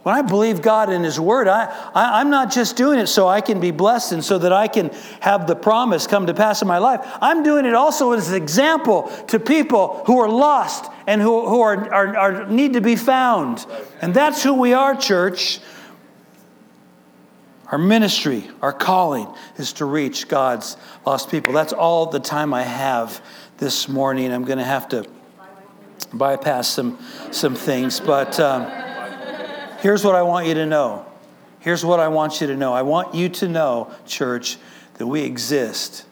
When 0.05 0.13
I 0.13 0.21
believe 0.21 0.61
God 0.61 0.91
in 0.91 1.03
His 1.03 1.19
Word, 1.19 1.47
I, 1.47 1.65
I, 1.95 2.21
am 2.21 2.29
not 2.29 2.51
just 2.51 2.75
doing 2.75 2.99
it 2.99 3.07
so 3.07 3.27
I 3.27 3.41
can 3.41 3.59
be 3.59 3.71
blessed 3.71 4.11
and 4.11 4.23
so 4.23 4.37
that 4.37 4.53
I 4.53 4.67
can 4.67 4.91
have 5.19 5.47
the 5.47 5.55
promise 5.55 6.05
come 6.05 6.27
to 6.27 6.33
pass 6.35 6.61
in 6.61 6.67
my 6.67 6.77
life. 6.77 7.03
I'm 7.21 7.41
doing 7.41 7.65
it 7.65 7.73
also 7.73 8.11
as 8.11 8.29
an 8.29 8.35
example 8.35 9.11
to 9.29 9.39
people 9.39 10.03
who 10.05 10.19
are 10.19 10.29
lost 10.29 10.91
and 11.07 11.19
who, 11.19 11.49
who 11.49 11.59
are, 11.59 11.91
are, 11.91 12.17
are 12.17 12.45
need 12.45 12.73
to 12.73 12.81
be 12.81 12.95
found. 12.95 13.65
And 13.99 14.13
that's 14.13 14.43
who 14.43 14.53
we 14.53 14.73
are, 14.73 14.95
church. 14.95 15.59
Our 17.71 17.79
ministry, 17.79 18.43
our 18.61 18.73
calling 18.73 19.27
is 19.57 19.73
to 19.73 19.85
reach 19.85 20.27
God's 20.27 20.77
lost 21.03 21.31
people. 21.31 21.51
That's 21.51 21.73
all 21.73 22.05
the 22.05 22.19
time 22.19 22.53
I 22.53 22.61
have 22.61 23.23
this 23.57 23.89
morning. 23.89 24.31
I'm 24.31 24.45
going 24.45 24.59
to 24.59 24.63
have 24.63 24.87
to 24.89 25.07
bypass 26.13 26.67
some, 26.67 26.99
some 27.31 27.55
things, 27.55 27.99
but. 27.99 28.39
Um, 28.39 28.85
Here's 29.79 30.03
what 30.03 30.15
I 30.15 30.21
want 30.23 30.47
you 30.47 30.53
to 30.55 30.65
know. 30.65 31.05
Here's 31.59 31.83
what 31.83 31.99
I 31.99 32.07
want 32.07 32.41
you 32.41 32.47
to 32.47 32.55
know. 32.55 32.73
I 32.73 32.83
want 32.83 33.15
you 33.15 33.29
to 33.29 33.47
know, 33.47 33.91
church, 34.05 34.57
that 34.95 35.07
we 35.07 35.21
exist 35.21 36.05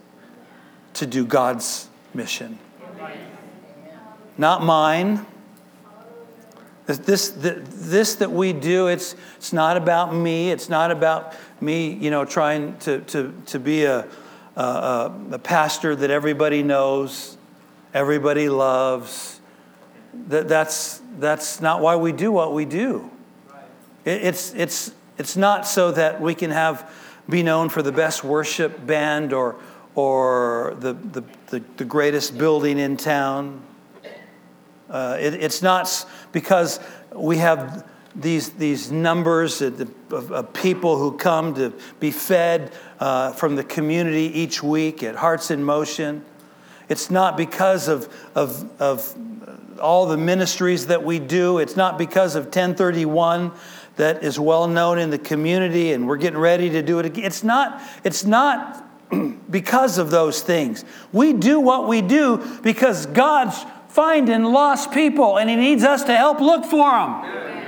to 0.95 1.05
do 1.05 1.25
God's 1.25 1.87
mission. 2.13 2.59
Not 4.37 4.63
mine. 4.63 5.25
This, 6.85 6.97
this, 6.97 7.33
this 7.37 8.15
that 8.15 8.31
we 8.31 8.51
do, 8.51 8.87
it's, 8.87 9.15
it's 9.37 9.53
not 9.53 9.77
about 9.77 10.13
me. 10.13 10.51
It's 10.51 10.69
not 10.69 10.91
about 10.91 11.33
me, 11.61 11.93
you 11.93 12.11
know, 12.11 12.25
trying 12.25 12.77
to, 12.79 12.99
to, 13.01 13.33
to 13.45 13.59
be 13.59 13.85
a, 13.85 14.07
a, 14.55 15.11
a 15.31 15.39
pastor 15.39 15.95
that 15.95 16.09
everybody 16.09 16.61
knows, 16.61 17.37
everybody 17.93 18.49
loves. 18.49 19.39
That, 20.27 20.47
that's, 20.49 21.01
that's 21.19 21.61
not 21.61 21.79
why 21.79 21.95
we 21.95 22.11
do 22.11 22.31
what 22.31 22.53
we 22.53 22.65
do. 22.65 23.09
It's, 24.05 24.53
it's, 24.53 24.91
it's 25.17 25.37
not 25.37 25.65
so 25.65 25.91
that 25.91 26.19
we 26.19 26.35
can 26.35 26.51
have 26.51 26.91
be 27.29 27.43
known 27.43 27.69
for 27.69 27.81
the 27.81 27.91
best 27.91 28.23
worship 28.23 28.85
band 28.85 29.31
or, 29.31 29.55
or 29.95 30.75
the, 30.79 30.93
the, 30.93 31.23
the, 31.47 31.63
the 31.77 31.85
greatest 31.85 32.37
building 32.37 32.77
in 32.77 32.97
town. 32.97 33.61
Uh, 34.89 35.17
it, 35.19 35.33
it's 35.35 35.61
not 35.61 36.05
because 36.31 36.79
we 37.15 37.37
have 37.37 37.87
these, 38.15 38.51
these 38.51 38.91
numbers 38.91 39.61
of, 39.61 39.89
of, 40.11 40.53
people 40.53 40.97
who 40.97 41.17
come 41.17 41.55
to 41.55 41.73
be 41.99 42.11
fed 42.11 42.71
uh, 42.99 43.31
from 43.31 43.55
the 43.55 43.63
community 43.63 44.25
each 44.39 44.61
week 44.61 45.01
at 45.01 45.15
Hearts 45.15 45.49
in 45.49 45.63
Motion. 45.63 46.23
It's 46.89 47.09
not 47.09 47.37
because 47.37 47.87
of, 47.87 48.13
of, 48.35 48.69
of 48.79 49.15
all 49.79 50.05
the 50.05 50.17
ministries 50.17 50.87
that 50.87 51.03
we 51.03 51.17
do. 51.17 51.57
It's 51.57 51.75
not 51.75 51.97
because 51.97 52.35
of 52.35 52.45
1031 52.45 53.51
that 53.95 54.23
is 54.23 54.39
well 54.39 54.67
known 54.67 54.97
in 54.97 55.09
the 55.09 55.19
community 55.19 55.93
and 55.93 56.07
we're 56.07 56.17
getting 56.17 56.39
ready 56.39 56.69
to 56.71 56.81
do 56.81 56.99
it 56.99 57.05
again. 57.05 57.25
It's 57.25 57.43
not, 57.43 57.81
it's 58.03 58.23
not 58.23 58.83
because 59.51 59.97
of 59.97 60.09
those 60.09 60.41
things. 60.41 60.83
We 61.11 61.33
do 61.33 61.59
what 61.59 61.87
we 61.87 62.01
do 62.01 62.59
because 62.63 63.05
God's 63.05 63.63
finding 63.89 64.43
lost 64.43 64.91
people 64.91 65.37
and 65.37 65.49
He 65.49 65.55
needs 65.55 65.83
us 65.83 66.03
to 66.05 66.15
help 66.15 66.39
look 66.39 66.65
for 66.65 66.89
them. 66.89 67.61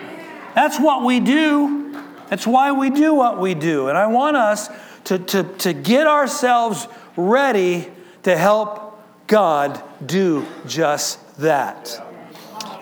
That's 0.55 0.79
what 0.79 1.03
we 1.03 1.19
do. 1.19 2.01
That's 2.29 2.47
why 2.47 2.71
we 2.71 2.89
do 2.89 3.13
what 3.13 3.39
we 3.39 3.53
do. 3.53 3.89
And 3.89 3.97
I 3.97 4.07
want 4.07 4.35
us 4.35 4.69
to, 5.05 5.19
to, 5.19 5.43
to 5.43 5.73
get 5.73 6.07
ourselves 6.07 6.88
ready 7.15 7.91
to 8.23 8.35
help 8.35 8.99
God 9.27 9.81
do 10.03 10.45
just 10.65 11.38
that. 11.38 12.01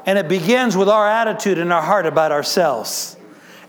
And 0.05 0.17
it 0.17 0.29
begins 0.29 0.77
with 0.77 0.87
our 0.87 1.07
attitude 1.07 1.57
and 1.57 1.73
our 1.73 1.81
heart 1.81 2.05
about 2.05 2.31
ourselves 2.31 3.17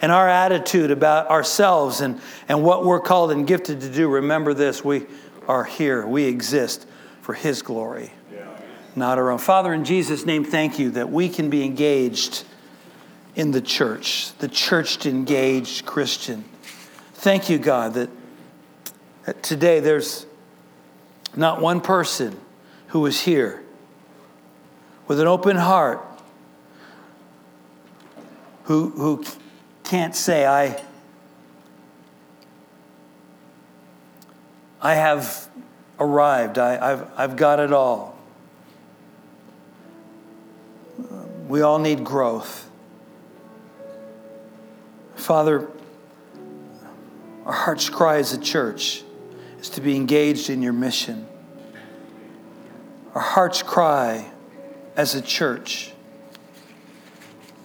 and 0.01 0.13
our 0.13 0.29
attitude 0.29 0.91
about 0.91 1.29
ourselves 1.31 2.01
and, 2.01 2.21
and 2.49 2.63
what 2.63 2.85
we're 2.85 3.01
called 3.01 3.31
and 3.31 3.47
gifted 3.47 3.81
to 3.81 3.91
do, 3.91 4.09
remember 4.09 4.55
this 4.55 4.85
we 4.85 5.07
are 5.49 5.65
here, 5.65 6.07
we 6.07 6.25
exist 6.25 6.87
for 7.23 7.35
His 7.35 7.63
glory, 7.63 8.13
yeah. 8.33 8.47
not 8.95 9.19
our 9.19 9.31
own. 9.31 9.39
Father, 9.39 9.73
in 9.73 9.85
Jesus' 9.85 10.27
name, 10.27 10.45
thank 10.45 10.79
you 10.79 10.91
that 10.93 11.11
we 11.11 11.29
can 11.29 11.51
be 11.51 11.65
engaged 11.65 12.45
in 13.37 13.51
the 13.51 13.61
church, 13.61 14.33
the 14.39 14.49
church 14.49 15.07
engaged 15.07 15.85
Christian. 15.87 16.45
Thank 17.15 17.51
you, 17.51 17.59
God, 17.59 17.95
that, 17.95 18.11
that 19.25 19.43
today 19.43 19.81
there's 19.81 20.27
not 21.35 21.61
one 21.61 21.81
person 21.81 22.39
who 22.89 23.05
is 23.07 23.23
here 23.23 23.63
with 25.09 25.21
an 25.21 25.27
open 25.27 25.57
heart 25.57 26.01
who, 28.65 28.91
who 28.91 29.25
can't 29.85 30.17
say, 30.17 30.47
I, 30.47 30.83
I 34.81 34.95
have 34.95 35.49
arrived, 36.01 36.59
I, 36.59 36.89
have 36.89 37.11
I've 37.17 37.37
got 37.37 37.61
it 37.61 37.73
all. 37.73 38.19
We 41.47 41.61
all 41.61 41.79
need 41.79 42.03
growth. 42.03 42.69
Father, 45.15 45.69
our 47.47 47.53
heart's 47.53 47.89
cry 47.89 48.17
as 48.17 48.33
a 48.33 48.39
church 48.39 49.05
is 49.61 49.69
to 49.71 49.81
be 49.81 49.97
engaged 49.97 50.51
in 50.51 50.63
your 50.63 50.73
mission. 50.73 51.27
Our 53.15 53.23
heart's 53.23 53.63
cry 53.63 54.31
as 54.97 55.15
a 55.15 55.23
church 55.23 55.94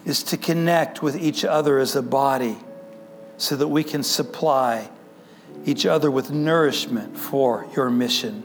is 0.04 0.22
to 0.24 0.36
connect 0.36 1.02
with 1.02 1.16
each 1.16 1.44
other 1.44 1.78
as 1.78 1.94
a 1.96 2.02
body 2.02 2.56
so 3.36 3.56
that 3.56 3.68
we 3.68 3.84
can 3.84 4.02
supply 4.02 4.88
each 5.64 5.86
other 5.86 6.10
with 6.10 6.30
nourishment 6.30 7.16
for 7.16 7.66
your 7.76 7.90
mission. 7.90 8.42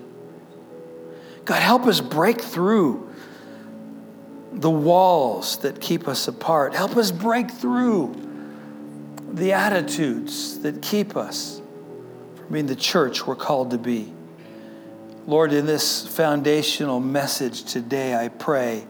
God, 1.45 1.61
help 1.61 1.85
us 1.85 2.01
break 2.01 2.41
through 2.41 3.13
the 4.51 4.69
walls 4.69 5.57
that 5.59 5.79
keep 5.81 6.07
us 6.07 6.27
apart. 6.27 6.73
Help 6.73 6.97
us 6.97 7.11
break 7.11 7.51
through 7.51 8.15
the 9.31 9.53
attitudes 9.53 10.59
that 10.59 10.81
keep 10.81 11.15
us 11.15 11.61
from 12.35 12.53
being 12.53 12.65
the 12.67 12.75
church 12.75 13.27
we're 13.27 13.35
called 13.35 13.71
to 13.71 13.77
be. 13.77 14.11
Lord, 15.27 15.51
in 15.53 15.65
this 15.65 16.07
foundational 16.07 16.99
message 16.99 17.63
today, 17.63 18.15
I 18.15 18.29
pray 18.29 18.85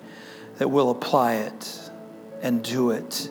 that 0.58 0.70
we'll 0.70 0.92
apply 0.92 1.36
it 1.36 1.85
and 2.42 2.64
do 2.64 2.92
it. 2.92 3.30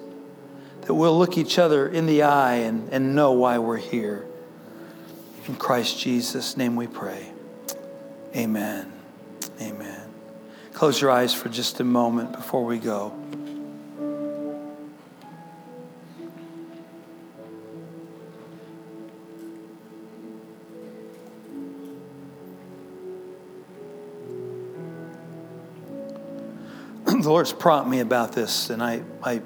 That 0.82 0.94
we'll 0.94 1.18
look 1.18 1.38
each 1.38 1.59
other 1.59 1.88
in 1.88 2.07
the 2.07 2.22
eye 2.22 2.57
and, 2.57 2.88
and 2.92 3.14
know 3.14 3.32
why 3.32 3.59
we're 3.59 3.76
here. 3.76 4.26
In 5.46 5.57
Christ 5.57 5.98
Jesus' 5.98 6.57
name 6.57 6.76
we 6.76 6.86
pray. 6.86 7.30
Amen. 8.34 8.92
Amen. 9.61 10.00
Close 10.72 11.00
your 11.00 11.11
eyes 11.11 11.32
for 11.32 11.48
just 11.48 11.80
a 11.80 11.84
moment 11.84 12.32
before 12.32 12.64
we 12.64 12.78
go. 12.78 13.14
The 27.25 27.31
Lord's 27.31 27.53
prompted 27.53 27.91
me 27.91 28.01
about 28.01 28.33
this, 28.33 28.70
and 28.70 28.83
I, 28.83 29.03
I, 29.22 29.41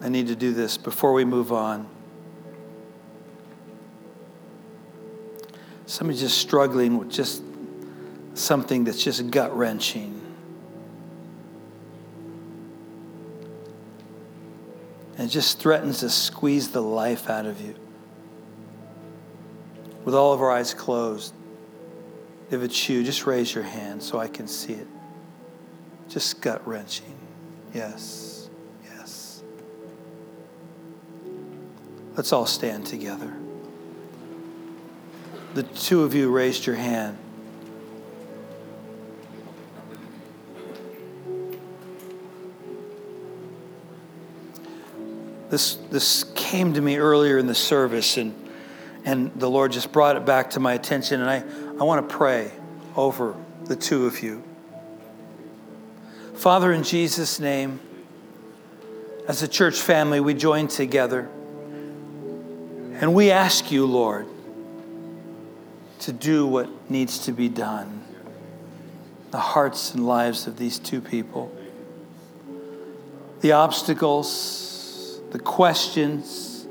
I 0.00 0.08
need 0.08 0.28
to 0.28 0.36
do 0.36 0.52
this 0.52 0.76
before 0.76 1.12
we 1.12 1.24
move 1.24 1.52
on. 1.52 1.88
Somebody's 5.86 6.20
just 6.20 6.38
struggling 6.38 6.98
with 6.98 7.10
just 7.10 7.42
something 8.34 8.84
that's 8.84 9.02
just 9.02 9.30
gut 9.30 9.56
wrenching. 9.56 10.14
And 15.16 15.28
just 15.28 15.58
threatens 15.58 16.00
to 16.00 16.10
squeeze 16.10 16.70
the 16.70 16.82
life 16.82 17.28
out 17.28 17.46
of 17.46 17.60
you. 17.60 17.74
With 20.04 20.14
all 20.14 20.32
of 20.32 20.40
our 20.40 20.50
eyes 20.50 20.72
closed, 20.72 21.34
if 22.50 22.62
it's 22.62 22.88
you, 22.88 23.02
just 23.02 23.26
raise 23.26 23.52
your 23.54 23.64
hand 23.64 24.02
so 24.02 24.18
I 24.18 24.28
can 24.28 24.46
see 24.46 24.74
it. 24.74 24.86
Just 26.08 26.40
gut 26.40 26.66
wrenching. 26.66 27.14
Yes, 27.74 28.48
yes. 28.84 29.42
Let's 32.16 32.32
all 32.32 32.46
stand 32.46 32.86
together. 32.86 33.32
The 35.54 35.62
two 35.62 36.04
of 36.04 36.14
you 36.14 36.30
raised 36.30 36.66
your 36.66 36.76
hand. 36.76 37.18
This, 45.50 45.76
this 45.90 46.24
came 46.34 46.74
to 46.74 46.80
me 46.80 46.96
earlier 46.98 47.38
in 47.38 47.46
the 47.46 47.54
service, 47.54 48.18
and, 48.18 48.34
and 49.04 49.32
the 49.38 49.48
Lord 49.48 49.72
just 49.72 49.92
brought 49.92 50.16
it 50.16 50.26
back 50.26 50.50
to 50.50 50.60
my 50.60 50.74
attention. 50.74 51.20
And 51.22 51.30
I, 51.30 51.42
I 51.80 51.84
want 51.84 52.08
to 52.08 52.14
pray 52.16 52.50
over 52.96 53.34
the 53.64 53.76
two 53.76 54.06
of 54.06 54.22
you. 54.22 54.42
Father, 56.38 56.72
in 56.72 56.84
Jesus' 56.84 57.40
name, 57.40 57.80
as 59.26 59.42
a 59.42 59.48
church 59.48 59.80
family, 59.80 60.20
we 60.20 60.34
join 60.34 60.68
together 60.68 61.28
and 63.00 63.12
we 63.12 63.32
ask 63.32 63.72
you, 63.72 63.84
Lord, 63.84 64.28
to 65.98 66.12
do 66.12 66.46
what 66.46 66.88
needs 66.88 67.18
to 67.24 67.32
be 67.32 67.48
done. 67.48 68.04
The 69.32 69.38
hearts 69.38 69.92
and 69.94 70.06
lives 70.06 70.46
of 70.46 70.58
these 70.58 70.78
two 70.78 71.00
people, 71.00 71.52
the 73.40 73.50
obstacles, 73.50 75.20
the 75.32 75.40
questions. 75.40 76.68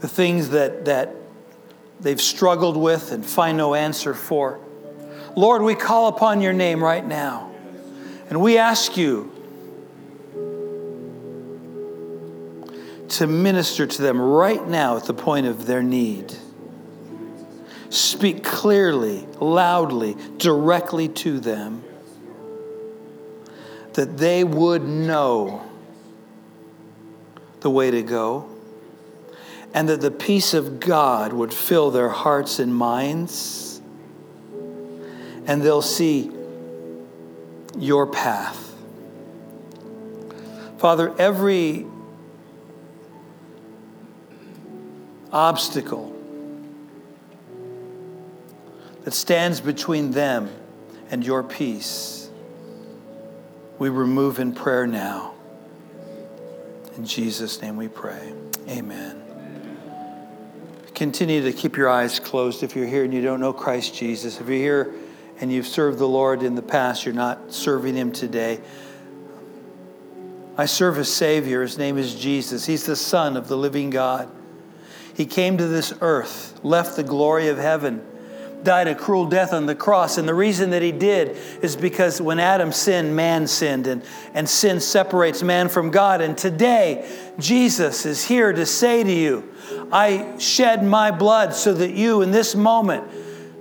The 0.00 0.08
things 0.08 0.50
that, 0.50 0.84
that 0.84 1.16
they've 2.00 2.20
struggled 2.20 2.76
with 2.76 3.12
and 3.12 3.24
find 3.24 3.56
no 3.56 3.74
answer 3.74 4.14
for. 4.14 4.60
Lord, 5.36 5.62
we 5.62 5.74
call 5.74 6.08
upon 6.08 6.40
your 6.40 6.52
name 6.52 6.82
right 6.82 7.06
now. 7.06 7.50
And 8.28 8.40
we 8.40 8.58
ask 8.58 8.96
you 8.96 9.32
to 13.08 13.26
minister 13.26 13.86
to 13.86 14.02
them 14.02 14.20
right 14.20 14.66
now 14.66 14.96
at 14.96 15.04
the 15.04 15.14
point 15.14 15.46
of 15.46 15.66
their 15.66 15.82
need. 15.82 16.34
Speak 17.90 18.44
clearly, 18.44 19.26
loudly, 19.40 20.16
directly 20.36 21.08
to 21.08 21.40
them 21.40 21.82
that 23.94 24.18
they 24.18 24.44
would 24.44 24.82
know 24.82 25.62
the 27.60 27.70
way 27.70 27.90
to 27.90 28.02
go 28.02 28.47
and 29.74 29.88
that 29.88 30.00
the 30.00 30.10
peace 30.10 30.54
of 30.54 30.80
God 30.80 31.32
would 31.32 31.52
fill 31.52 31.90
their 31.90 32.08
hearts 32.08 32.58
and 32.58 32.74
minds, 32.74 33.80
and 35.46 35.62
they'll 35.62 35.82
see 35.82 36.30
your 37.76 38.06
path. 38.06 38.74
Father, 40.78 41.14
every 41.18 41.86
obstacle 45.32 46.14
that 49.04 49.12
stands 49.12 49.60
between 49.60 50.12
them 50.12 50.50
and 51.10 51.24
your 51.24 51.42
peace, 51.42 52.30
we 53.78 53.88
remove 53.88 54.38
in 54.38 54.52
prayer 54.52 54.86
now. 54.86 55.34
In 56.96 57.04
Jesus' 57.04 57.60
name 57.62 57.76
we 57.76 57.88
pray. 57.88 58.32
Amen. 58.68 59.17
Continue 60.98 61.44
to 61.44 61.52
keep 61.52 61.76
your 61.76 61.88
eyes 61.88 62.18
closed 62.18 62.64
if 62.64 62.74
you're 62.74 62.84
here 62.84 63.04
and 63.04 63.14
you 63.14 63.22
don't 63.22 63.38
know 63.38 63.52
Christ 63.52 63.94
Jesus. 63.94 64.40
If 64.40 64.48
you're 64.48 64.56
here 64.56 64.94
and 65.40 65.52
you've 65.52 65.68
served 65.68 65.96
the 66.00 66.08
Lord 66.08 66.42
in 66.42 66.56
the 66.56 66.60
past, 66.60 67.06
you're 67.06 67.14
not 67.14 67.52
serving 67.52 67.94
Him 67.94 68.10
today. 68.10 68.58
I 70.56 70.66
serve 70.66 70.98
a 70.98 71.04
Savior. 71.04 71.62
His 71.62 71.78
name 71.78 71.98
is 71.98 72.16
Jesus. 72.16 72.66
He's 72.66 72.84
the 72.84 72.96
Son 72.96 73.36
of 73.36 73.46
the 73.46 73.56
living 73.56 73.90
God. 73.90 74.28
He 75.14 75.24
came 75.24 75.56
to 75.58 75.68
this 75.68 75.94
earth, 76.00 76.58
left 76.64 76.96
the 76.96 77.04
glory 77.04 77.46
of 77.46 77.58
heaven, 77.58 78.04
died 78.62 78.88
a 78.88 78.94
cruel 78.94 79.26
death 79.26 79.52
on 79.52 79.66
the 79.66 79.74
cross. 79.74 80.18
And 80.18 80.28
the 80.28 80.34
reason 80.34 80.70
that 80.70 80.82
he 80.82 80.92
did 80.92 81.36
is 81.62 81.76
because 81.76 82.20
when 82.20 82.38
Adam 82.38 82.72
sinned, 82.72 83.14
man 83.14 83.46
sinned, 83.46 83.86
and, 83.86 84.02
and 84.34 84.48
sin 84.48 84.80
separates 84.80 85.42
man 85.42 85.68
from 85.68 85.90
God. 85.90 86.20
And 86.20 86.36
today, 86.36 87.08
Jesus 87.38 88.06
is 88.06 88.24
here 88.24 88.52
to 88.52 88.66
say 88.66 89.04
to 89.04 89.12
you, 89.12 89.52
I 89.92 90.38
shed 90.38 90.84
my 90.84 91.10
blood 91.10 91.54
so 91.54 91.72
that 91.74 91.92
you 91.92 92.22
in 92.22 92.30
this 92.30 92.54
moment 92.54 93.04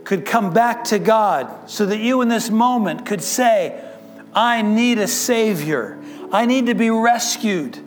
could 0.04 0.26
come 0.26 0.54
back 0.54 0.86
to 0.86 1.00
God, 1.00 1.70
so 1.70 1.86
that 1.86 2.00
you 2.00 2.22
in 2.22 2.30
this 2.30 2.50
moment 2.50 3.06
could 3.06 3.22
say, 3.22 3.84
I 4.34 4.62
need 4.62 5.00
a 5.00 5.08
Savior. 5.08 6.02
I 6.32 6.46
need 6.46 6.68
to 6.68 6.76
be 6.76 6.90
rescued. 6.90 7.78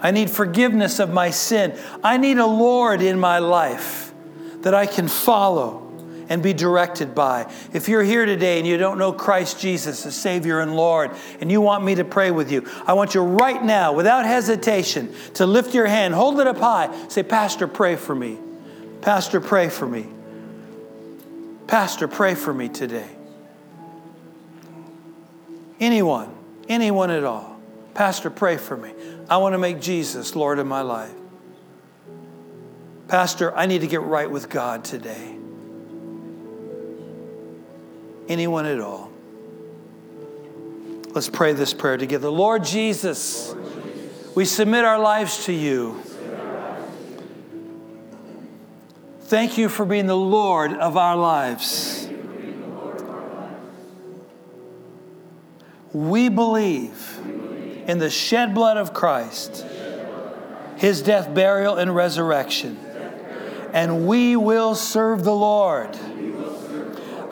I 0.00 0.10
need 0.10 0.30
forgiveness 0.30 0.98
of 0.98 1.12
my 1.12 1.30
sin. 1.30 1.78
I 2.02 2.16
need 2.16 2.38
a 2.38 2.46
Lord 2.46 3.00
in 3.00 3.18
my 3.18 3.38
life 3.38 4.12
that 4.60 4.74
I 4.74 4.86
can 4.86 5.08
follow 5.08 5.81
and 6.28 6.42
be 6.42 6.52
directed 6.52 7.14
by. 7.14 7.50
If 7.72 7.88
you're 7.88 8.02
here 8.02 8.26
today 8.26 8.58
and 8.58 8.66
you 8.66 8.76
don't 8.76 8.98
know 8.98 9.12
Christ 9.12 9.60
Jesus 9.60 10.06
as 10.06 10.14
Savior 10.14 10.60
and 10.60 10.76
Lord, 10.76 11.10
and 11.40 11.50
you 11.50 11.60
want 11.60 11.84
me 11.84 11.94
to 11.96 12.04
pray 12.04 12.30
with 12.30 12.50
you, 12.50 12.68
I 12.86 12.92
want 12.92 13.14
you 13.14 13.22
right 13.22 13.62
now, 13.62 13.92
without 13.92 14.24
hesitation, 14.24 15.14
to 15.34 15.46
lift 15.46 15.74
your 15.74 15.86
hand, 15.86 16.14
hold 16.14 16.40
it 16.40 16.46
up 16.46 16.58
high, 16.58 17.08
say, 17.08 17.22
Pastor, 17.22 17.66
pray 17.66 17.96
for 17.96 18.14
me. 18.14 18.38
Pastor, 19.00 19.40
pray 19.40 19.68
for 19.68 19.86
me. 19.86 20.06
Pastor, 21.66 22.08
pray 22.08 22.34
for 22.34 22.52
me 22.52 22.68
today. 22.68 23.08
Anyone, 25.80 26.32
anyone 26.68 27.10
at 27.10 27.24
all. 27.24 27.58
Pastor, 27.94 28.30
pray 28.30 28.56
for 28.56 28.76
me. 28.76 28.92
I 29.28 29.38
want 29.38 29.54
to 29.54 29.58
make 29.58 29.80
Jesus 29.80 30.36
Lord 30.36 30.58
of 30.58 30.66
my 30.66 30.82
life. 30.82 31.12
Pastor, 33.08 33.54
I 33.54 33.66
need 33.66 33.80
to 33.80 33.86
get 33.86 34.02
right 34.02 34.30
with 34.30 34.48
God 34.48 34.84
today 34.84 35.36
anyone 38.28 38.66
at 38.66 38.80
all. 38.80 39.10
Let's 41.14 41.28
pray 41.28 41.52
this 41.52 41.74
prayer 41.74 41.98
together. 41.98 42.30
Lord 42.30 42.64
Jesus, 42.64 43.54
we 44.34 44.46
submit 44.46 44.84
our 44.84 44.98
lives 44.98 45.44
to 45.44 45.52
you. 45.52 46.00
Thank 49.22 49.58
you 49.58 49.68
for 49.68 49.84
being 49.84 50.06
the 50.06 50.16
Lord 50.16 50.72
of 50.72 50.96
our 50.96 51.16
lives. 51.16 52.08
We 55.92 56.30
believe 56.30 57.18
in 57.86 57.98
the 57.98 58.08
shed 58.08 58.54
blood 58.54 58.78
of 58.78 58.94
Christ, 58.94 59.66
his 60.76 61.02
death, 61.02 61.34
burial, 61.34 61.76
and 61.76 61.94
resurrection. 61.94 62.78
And 63.74 64.06
we 64.06 64.36
will 64.36 64.74
serve 64.74 65.24
the 65.24 65.34
Lord 65.34 65.98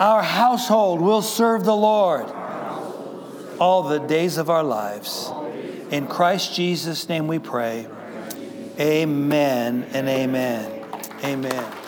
our 0.00 0.22
household 0.22 1.00
will 1.00 1.22
serve 1.22 1.64
the 1.64 1.76
Lord 1.76 2.24
all 3.60 3.82
the 3.82 3.98
days 3.98 4.38
of 4.38 4.48
our 4.48 4.64
lives. 4.64 5.30
In 5.90 6.06
Christ 6.06 6.54
Jesus' 6.54 7.08
name 7.08 7.26
we 7.26 7.38
pray. 7.38 7.86
Amen 8.78 9.86
and 9.92 10.08
amen. 10.08 10.84
Amen. 11.22 11.79